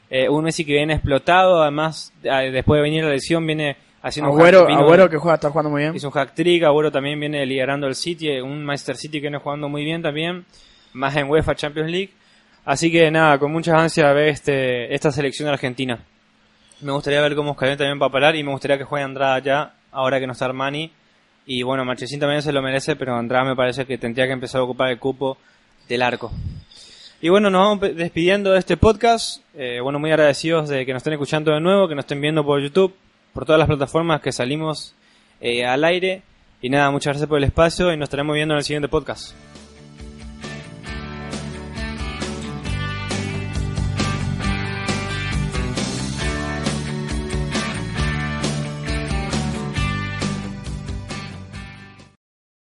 Eh, 0.09 0.29
un 0.29 0.45
Messi 0.45 0.65
que 0.65 0.75
viene 0.75 0.93
explotado, 0.93 1.63
además, 1.63 2.13
eh, 2.23 2.51
después 2.53 2.79
de 2.79 2.83
venir 2.83 3.03
la 3.03 3.11
lesión, 3.11 3.47
viene 3.47 3.77
haciendo 4.03 4.33
un 4.33 4.39
Agüero, 4.39 4.69
Agüero 4.69 5.09
que 5.09 5.17
juega, 5.17 5.37
está 5.37 5.51
jugando 5.51 5.71
muy 5.71 5.83
bien. 5.83 5.95
hizo 5.95 6.09
un 6.09 6.13
hack 6.13 6.35
trick, 6.35 6.65
Agüero 6.65 6.91
también 6.91 7.19
viene 7.19 7.47
liderando 7.47 7.87
el 7.87 7.95
City, 7.95 8.41
un 8.41 8.65
Manchester 8.65 8.97
City 8.97 9.19
que 9.19 9.23
viene 9.23 9.39
jugando 9.39 9.69
muy 9.69 9.85
bien 9.85 10.03
también, 10.03 10.45
más 10.93 11.17
en 11.17 11.31
UEFA 11.31 11.55
Champions 11.55 11.91
League. 11.91 12.11
Así 12.65 12.93
que 12.93 13.11
nada, 13.11 13.39
con 13.39 13.51
muchas 13.51 13.75
ansias 13.75 14.15
ver 14.15 14.29
este, 14.29 14.95
esta 14.95 15.11
selección 15.11 15.49
argentina. 15.49 15.99
Me 16.81 16.93
gustaría 16.93 17.21
ver 17.21 17.35
cómo 17.35 17.55
Scaloni 17.55 17.77
también 17.77 18.01
va 18.01 18.07
a 18.07 18.11
parar 18.11 18.37
y 18.37 18.43
me 18.43 18.51
gustaría 18.51 18.79
que 18.79 18.85
juegue 18.85 19.05
Andrada 19.05 19.39
ya, 19.39 19.75
ahora 19.91 20.19
que 20.21 20.27
no 20.27 20.33
está 20.33 20.45
Armani. 20.47 20.91
Y 21.47 21.63
bueno, 21.63 21.85
Marchesín 21.85 22.21
también 22.21 22.43
se 22.43 22.53
lo 22.53 22.63
merece, 22.63 22.95
pero 22.95 23.17
Andrada 23.17 23.45
me 23.45 23.57
parece 23.57 23.85
que 23.85 23.99
tendría 23.99 24.27
que 24.27 24.33
empezar 24.33 24.61
a 24.61 24.65
ocupar 24.65 24.91
el 24.91 24.99
cupo 24.99 25.39
del 25.89 26.03
arco. 26.03 26.31
Y 27.21 27.29
bueno, 27.29 27.51
nos 27.51 27.61
vamos 27.61 27.97
despidiendo 27.97 28.53
de 28.53 28.59
este 28.59 28.77
podcast. 28.77 29.43
Eh, 29.55 29.79
bueno, 29.81 29.99
muy 29.99 30.11
agradecidos 30.11 30.69
de 30.69 30.85
que 30.85 30.93
nos 30.93 31.01
estén 31.01 31.13
escuchando 31.13 31.53
de 31.53 31.61
nuevo, 31.61 31.89
que 31.89 31.95
nos 31.95 32.05
estén 32.05 32.21
viendo 32.21 32.45
por 32.45 32.61
YouTube, 32.61 32.95
por 33.33 33.45
todas 33.45 33.59
las 33.59 33.69
plataformas 33.69 34.21
que 34.21 34.33
salimos 34.33 34.95
eh, 35.41 35.65
al 35.65 35.85
aire. 35.85 36.23
Y 36.61 36.71
nada, 36.71 36.91
muchas 36.91 37.13
gracias 37.13 37.29
por 37.29 37.39
el 37.39 37.45
espacio 37.45 37.93
y 37.93 37.97
nos 37.97 38.07
estaremos 38.07 38.35
viendo 38.35 38.55
en 38.55 38.59
el 38.59 38.65
siguiente 38.65 38.89
podcast. 38.89 39.35